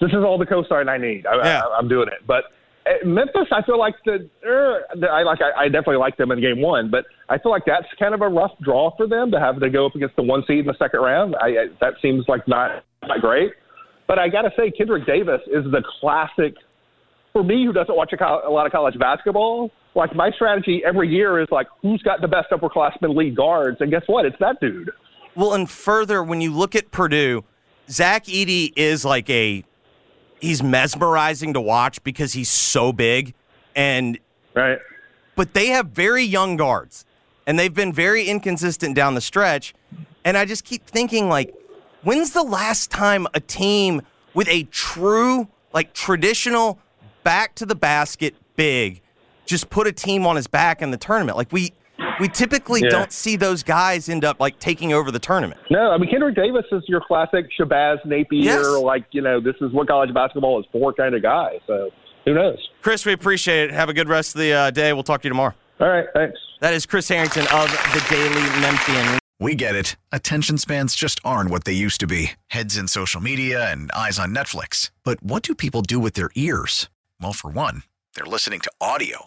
This 0.00 0.10
is 0.10 0.24
all 0.24 0.38
the 0.38 0.46
cosign 0.46 0.88
I 0.88 0.98
need. 0.98 1.26
I, 1.26 1.36
Yeah. 1.36 1.62
I, 1.62 1.78
I'm 1.78 1.88
doing 1.88 2.08
it. 2.08 2.26
But 2.26 2.44
uh, 2.86 3.06
Memphis, 3.06 3.48
I 3.52 3.62
feel 3.62 3.78
like 3.78 3.94
the, 4.04 4.28
er, 4.46 4.82
I 5.10 5.22
like. 5.22 5.40
I, 5.42 5.64
I 5.64 5.64
definitely 5.64 5.96
like 5.96 6.16
them 6.16 6.30
in 6.30 6.40
game 6.40 6.60
one, 6.60 6.90
but 6.90 7.04
I 7.28 7.38
feel 7.38 7.52
like 7.52 7.64
that's 7.66 7.86
kind 7.98 8.14
of 8.14 8.22
a 8.22 8.28
rough 8.28 8.52
draw 8.62 8.94
for 8.96 9.06
them 9.06 9.30
to 9.32 9.40
have 9.40 9.60
to 9.60 9.70
go 9.70 9.86
up 9.86 9.94
against 9.94 10.16
the 10.16 10.22
one 10.22 10.42
seed 10.46 10.60
in 10.60 10.66
the 10.66 10.76
second 10.78 11.00
round. 11.00 11.34
I, 11.40 11.46
I 11.46 11.66
that 11.80 11.94
seems 12.00 12.24
like 12.28 12.46
not 12.48 12.84
not 13.02 13.20
great. 13.20 13.52
But 14.06 14.18
I 14.18 14.28
got 14.28 14.42
to 14.42 14.50
say, 14.56 14.70
Kendrick 14.70 15.06
Davis 15.06 15.40
is 15.46 15.64
the 15.64 15.82
classic. 16.00 16.54
For 17.34 17.44
me, 17.44 17.66
who 17.66 17.74
doesn't 17.74 17.94
watch 17.94 18.12
a, 18.14 18.16
col- 18.16 18.42
a 18.44 18.50
lot 18.50 18.64
of 18.64 18.72
college 18.72 18.98
basketball, 18.98 19.70
like 19.94 20.14
my 20.16 20.30
strategy 20.30 20.82
every 20.84 21.08
year 21.08 21.40
is 21.40 21.48
like, 21.50 21.66
who's 21.82 22.02
got 22.02 22.22
the 22.22 22.26
best 22.26 22.48
upperclassmen 22.50 23.14
league 23.14 23.36
guards? 23.36 23.76
And 23.80 23.90
guess 23.90 24.02
what? 24.06 24.24
It's 24.24 24.36
that 24.40 24.60
dude. 24.60 24.90
Well, 25.36 25.52
and 25.52 25.70
further, 25.70 26.24
when 26.24 26.40
you 26.40 26.52
look 26.52 26.74
at 26.74 26.90
Purdue, 26.90 27.44
Zach 27.90 28.24
Edey 28.24 28.72
is 28.76 29.04
like 29.04 29.28
a 29.28 29.62
he's 30.40 30.62
mesmerizing 30.62 31.52
to 31.54 31.60
watch 31.60 32.02
because 32.02 32.32
he's 32.32 32.48
so 32.48 32.92
big, 32.92 33.34
and 33.74 34.18
Right. 34.54 34.78
but 35.36 35.54
they 35.54 35.68
have 35.68 35.88
very 35.88 36.24
young 36.24 36.56
guards, 36.56 37.04
and 37.46 37.58
they've 37.58 37.74
been 37.74 37.92
very 37.92 38.24
inconsistent 38.24 38.94
down 38.94 39.14
the 39.14 39.20
stretch. 39.20 39.74
And 40.24 40.36
I 40.36 40.44
just 40.44 40.64
keep 40.64 40.86
thinking, 40.86 41.28
like, 41.28 41.54
when's 42.02 42.32
the 42.32 42.42
last 42.42 42.90
time 42.90 43.26
a 43.34 43.40
team 43.40 44.02
with 44.34 44.48
a 44.48 44.64
true, 44.64 45.48
like, 45.72 45.94
traditional 45.94 46.78
back 47.24 47.54
to 47.56 47.66
the 47.66 47.74
basket 47.74 48.34
big 48.56 49.00
just 49.46 49.70
put 49.70 49.86
a 49.86 49.92
team 49.92 50.26
on 50.26 50.36
his 50.36 50.46
back 50.46 50.82
in 50.82 50.90
the 50.90 50.96
tournament? 50.98 51.38
Like, 51.38 51.52
we 51.52 51.72
we 52.20 52.28
typically 52.28 52.80
Yeah. 52.82 52.90
don't 52.90 53.12
see 53.12 53.36
those 53.36 53.62
guys 53.62 54.08
end 54.08 54.24
up 54.24 54.40
like 54.40 54.58
taking 54.58 54.92
over 54.92 55.10
the 55.10 55.18
tournament. 55.18 55.60
No, 55.70 55.90
I 55.90 55.98
mean 55.98 56.10
Kendrick 56.10 56.34
Davis 56.36 56.64
is 56.72 56.82
your 56.88 57.00
classic 57.00 57.46
Shabazz 57.58 58.04
Napier, 58.04 58.42
Yes. 58.42 58.66
like 58.82 59.04
you 59.12 59.22
know, 59.22 59.40
this 59.40 59.56
is 59.60 59.72
what 59.72 59.88
college 59.88 60.12
basketball 60.14 60.58
is 60.60 60.66
for 60.72 60.92
kind 60.92 61.14
of 61.14 61.22
guy. 61.22 61.58
So 61.66 61.90
who 62.24 62.34
knows? 62.34 62.58
Chris, 62.82 63.04
we 63.06 63.12
appreciate 63.12 63.70
it. 63.70 63.72
Have 63.72 63.88
a 63.88 63.94
good 63.94 64.08
rest 64.08 64.34
of 64.34 64.40
the 64.40 64.52
uh, 64.52 64.70
day. 64.70 64.92
We'll 64.92 65.02
talk 65.02 65.22
to 65.22 65.26
you 65.26 65.30
tomorrow. 65.30 65.54
All 65.80 65.88
right, 65.88 66.06
thanks. 66.12 66.38
That 66.60 66.74
is 66.74 66.86
Chris 66.86 67.08
Herrington 67.08 67.46
of 67.52 67.70
the 67.94 68.04
Daily 68.10 68.42
Memphian. 68.60 69.18
We 69.40 69.54
get 69.54 69.76
it. 69.76 69.94
Attention 70.10 70.58
spans 70.58 70.96
just 70.96 71.20
aren't 71.24 71.50
what 71.50 71.62
they 71.64 71.72
used 71.72 72.00
to 72.00 72.08
be 72.08 72.32
heads 72.48 72.76
in 72.76 72.88
social 72.88 73.20
media 73.20 73.70
and 73.70 73.92
eyes 73.92 74.18
on 74.18 74.34
Netflix. 74.34 74.90
But 75.04 75.22
what 75.22 75.44
do 75.44 75.54
people 75.54 75.82
do 75.82 76.00
with 76.00 76.14
their 76.14 76.30
ears? 76.34 76.88
Well, 77.20 77.32
for 77.32 77.48
one, 77.48 77.84
they're 78.16 78.26
listening 78.26 78.58
to 78.60 78.70
audio. 78.80 79.26